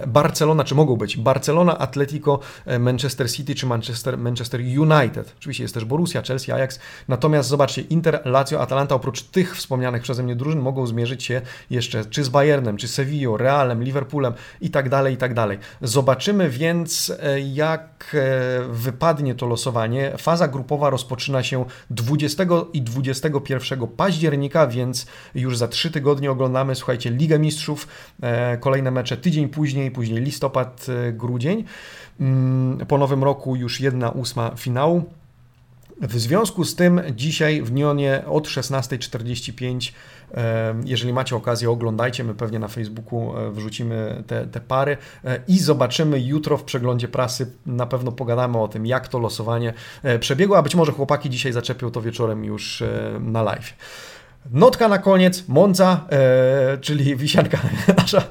Barcelona, 0.07 0.65
czy 0.65 0.75
mogą 0.75 0.97
być 0.97 1.17
Barcelona, 1.17 1.79
Atletico, 1.79 2.39
Manchester 2.79 3.33
City 3.33 3.55
czy 3.55 3.67
Manchester, 3.67 4.19
Manchester 4.19 4.61
United. 4.61 5.35
Oczywiście 5.39 5.65
jest 5.65 5.75
też 5.75 5.85
Borussia, 5.85 6.23
Chelsea, 6.23 6.53
Ajax. 6.53 6.79
Natomiast 7.09 7.49
zobaczcie, 7.49 7.83
Inter, 7.83 8.23
Lazio, 8.25 8.61
Atalanta 8.61 8.95
oprócz 8.95 9.23
tych 9.23 9.57
wspomnianych 9.57 10.03
przeze 10.03 10.23
mnie 10.23 10.37
drużyn 10.37 10.61
mogą 10.61 10.87
zmierzyć 10.87 11.25
się 11.25 11.41
jeszcze 11.71 12.05
czy 12.05 12.25
z 12.25 12.29
Bayernem, 12.29 12.77
czy 12.77 12.89
Sevillą, 12.89 13.37
Realem, 13.37 13.85
Liverpoolem 13.85 14.33
i 14.61 14.71
tak 14.71 14.89
dalej, 14.89 15.15
i 15.15 15.17
tak 15.17 15.35
dalej. 15.35 15.59
Zobaczymy 15.83 16.51
więc 16.59 17.13
e, 17.23 17.41
jak 17.41 18.15
e, 18.15 18.63
wypadnie 18.73 19.35
to 19.35 19.47
losowanie, 19.47 20.13
faza 20.19 20.49
grupowa 20.49 20.91
rozpoczyna 20.91 21.43
się 21.43 21.65
20 21.91 22.45
i 22.73 22.83
21 22.83 23.87
października, 23.87 24.67
więc 24.67 25.07
już 25.35 25.59
za 25.59 25.69
trzy 25.69 25.91
tygodnie 25.91 26.31
oglądamy, 26.31 26.75
słuchajcie, 26.75 27.11
Ligę 27.11 27.39
Mistrzów, 27.39 27.89
e, 28.23 28.57
kolejne 28.57 28.91
mecze 28.91 29.17
tydzień 29.17 29.49
później, 29.49 29.91
później 29.91 30.21
listopad, 30.21 30.87
grudzień. 31.13 31.65
Mm, 32.21 32.87
po 32.87 32.99
nowym 32.99 33.25
roku 33.25 33.57
już 33.57 33.81
jedna 33.81 34.11
ósma 34.11 34.51
finału. 34.57 35.05
W 36.01 36.19
związku 36.19 36.65
z 36.65 36.75
tym 36.75 37.01
dzisiaj 37.15 37.63
w 37.63 37.73
Nionie 37.73 38.23
od 38.27 38.49
16.45 38.49 39.93
jeżeli 40.85 41.13
macie 41.13 41.37
okazję, 41.37 41.71
oglądajcie. 41.71 42.25
My 42.25 42.35
pewnie 42.35 42.59
na 42.59 42.69
Facebooku 42.69 43.37
e, 43.37 43.51
wrzucimy 43.51 44.25
te, 44.27 44.47
te 44.47 44.61
pary 44.61 44.97
e, 45.25 45.41
i 45.49 45.59
zobaczymy 45.59 46.21
jutro 46.21 46.57
w 46.57 46.65
przeglądzie 46.65 47.09
prasy. 47.09 47.53
Na 47.67 47.87
pewno 47.87 48.13
pogadamy 48.13 48.59
o 48.59 48.69
tym, 48.69 48.87
jak 48.87 49.09
to 49.09 49.19
losowanie 49.19 49.75
e, 50.03 50.19
przebiegło, 50.19 50.59
a 50.59 50.63
być 50.63 50.75
może 50.75 50.93
chłopaki 50.93 51.31
dzisiaj 51.31 51.53
zaczepią 51.53 51.91
to 51.91 52.03
wieczorem 52.03 52.45
już 52.45 52.83
na 53.21 53.43
live. 53.43 53.75
Notka 54.51 54.89
na 54.89 54.99
koniec, 54.99 55.49
Monza, 55.49 56.07
e, 56.11 56.79
czyli 56.79 57.17
wisienka 57.17 57.59
nasza, 57.99 58.23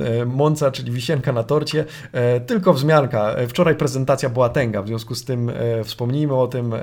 e, 0.00 0.24
Monza, 0.24 0.70
czyli 0.70 0.92
wisienka 0.92 1.32
na 1.32 1.42
torcie, 1.42 1.84
e, 2.12 2.40
tylko 2.40 2.72
wzmianka. 2.72 3.36
Wczoraj 3.48 3.74
prezentacja 3.74 4.28
Boatenga, 4.28 4.82
w 4.82 4.86
związku 4.86 5.14
z 5.14 5.24
tym 5.24 5.50
e, 5.50 5.84
wspomnijmy 5.84 6.34
o 6.34 6.46
tym. 6.46 6.74
E, 6.74 6.78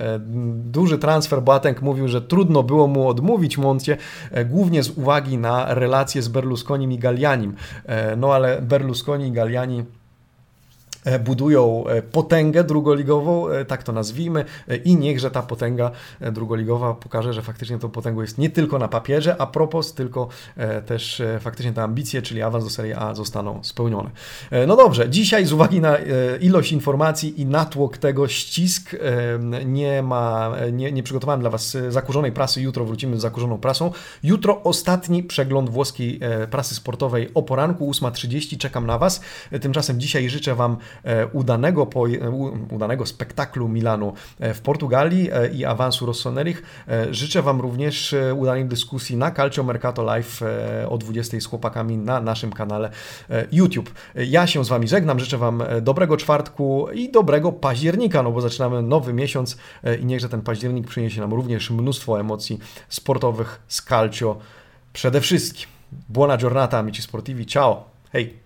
duży 0.56 0.98
transfer, 0.98 1.42
Boateng 1.42 1.82
mówił, 1.82 2.08
że 2.08 2.22
trudno 2.22 2.64
było 2.64 2.88
mu 2.88 3.08
odmówić 3.08 3.58
Moncie, 3.58 3.98
e, 4.32 4.46
głównie 4.46 4.84
z 4.84 4.90
uwagi 4.90 5.38
na 5.38 5.74
relacje 5.74 6.22
z 6.22 6.28
Berlusconim 6.28 6.92
i 6.92 7.00
Gallianim. 7.00 7.56
no 8.18 8.34
ale 8.34 8.62
Berlusconi 8.62 9.28
i 9.28 9.32
Galliani 9.32 9.84
E, 9.84 10.03
budują 11.20 11.84
e, 11.88 12.02
potęgę 12.02 12.64
drugoligową, 12.64 13.50
e, 13.50 13.66
tak 13.66 13.84
to 13.84 13.92
nazwijmy, 13.92 14.46
i 14.86 14.96
niechże 14.96 15.32
ta 15.32 15.42
potęga 15.42 15.92
drugoligowa 16.32 16.94
pokaże, 16.94 17.34
że 17.34 17.42
faktycznie 17.42 17.80
tą 17.80 17.90
potęgą 17.90 18.22
jest 18.22 18.38
nie 18.38 18.50
tylko 18.50 18.80
na 18.80 18.88
papierze, 18.88 19.42
a 19.42 19.48
propos, 19.48 19.94
tylko 19.94 20.28
też 20.86 21.22
faktycznie 21.40 21.74
te 21.74 21.84
ambicje, 21.84 22.22
czyli 22.22 22.42
awans 22.42 22.64
do 22.64 22.70
Serie 22.70 23.00
A 23.00 23.16
zostaną 23.16 23.64
spełnione. 23.64 24.10
No 24.68 24.76
dobrze, 24.76 25.10
dzisiaj 25.10 25.46
z 25.46 25.54
uwagi 25.54 25.82
na 25.82 25.98
ilość 26.42 26.72
informacji 26.72 27.42
i 27.42 27.46
natłok 27.46 27.98
tego 27.98 28.28
ścisk 28.28 28.96
nie 29.66 30.04
ma, 30.04 30.52
nie, 30.72 30.92
nie 30.92 31.04
przygotowałem 31.04 31.42
dla 31.42 31.50
Was 31.50 31.78
zakurzonej 31.90 32.32
prasy, 32.32 32.62
jutro 32.62 32.86
wrócimy 32.86 33.18
z 33.18 33.22
zakurzoną 33.22 33.58
prasą. 33.58 33.92
Jutro 34.24 34.64
ostatni 34.64 35.24
przegląd 35.24 35.70
włoskiej 35.70 36.20
prasy 36.52 36.76
sportowej 36.76 37.32
o 37.34 37.44
poranku, 37.44 37.92
8.30, 37.92 38.58
czekam 38.58 38.88
na 38.88 38.98
Was. 38.98 39.22
Tymczasem 39.62 40.00
dzisiaj 40.00 40.30
życzę 40.30 40.56
Wam 40.56 40.74
E, 40.74 40.93
udanego, 41.34 41.90
e, 42.22 42.30
udanego 42.76 43.06
spektaklu 43.06 43.68
Milanu 43.68 44.14
e, 44.40 44.54
w 44.54 44.62
Portugalii 44.62 45.30
i 45.54 45.66
awansu 45.66 46.06
Rossonerich. 46.06 46.64
Życzę 47.12 47.42
Wam 47.42 47.62
również 47.62 48.16
udanej 48.36 48.66
dyskusji 48.66 49.18
na 49.18 49.32
Calcio 49.32 49.64
Mercato 49.64 50.04
Live 50.04 50.42
o 50.90 50.98
20 50.98 51.40
z 51.40 51.46
chłopakami 51.46 51.98
na 51.98 52.22
naszym 52.22 52.54
kanale 52.54 52.90
YouTube. 53.52 53.94
Ja 54.16 54.48
się 54.48 54.66
z 54.66 54.70
Wami 54.70 54.88
żegnam, 54.88 55.20
życzę 55.20 55.38
Wam 55.38 55.64
dobrego 55.82 56.18
czwartku 56.18 56.88
i 56.94 57.12
dobrego 57.12 57.52
października, 57.52 58.24
no 58.24 58.32
bo 58.32 58.42
zaczynamy 58.42 58.82
nowy 58.82 59.14
miesiąc 59.14 59.58
i 60.02 60.06
niechże 60.06 60.30
ten 60.30 60.42
październik 60.42 60.88
przyniesie 60.88 61.22
nam 61.22 61.34
również 61.34 61.70
mnóstwo 61.70 62.20
emocji 62.20 62.60
sportowych 62.90 63.62
z 63.68 63.82
Calcio 63.82 64.38
przede 64.94 65.22
wszystkim. 65.22 65.68
Buona 66.10 66.38
giornata 66.38 66.78
amici 66.78 67.02
sportivi, 67.02 67.46
ciao, 67.46 67.84
hej! 68.12 68.44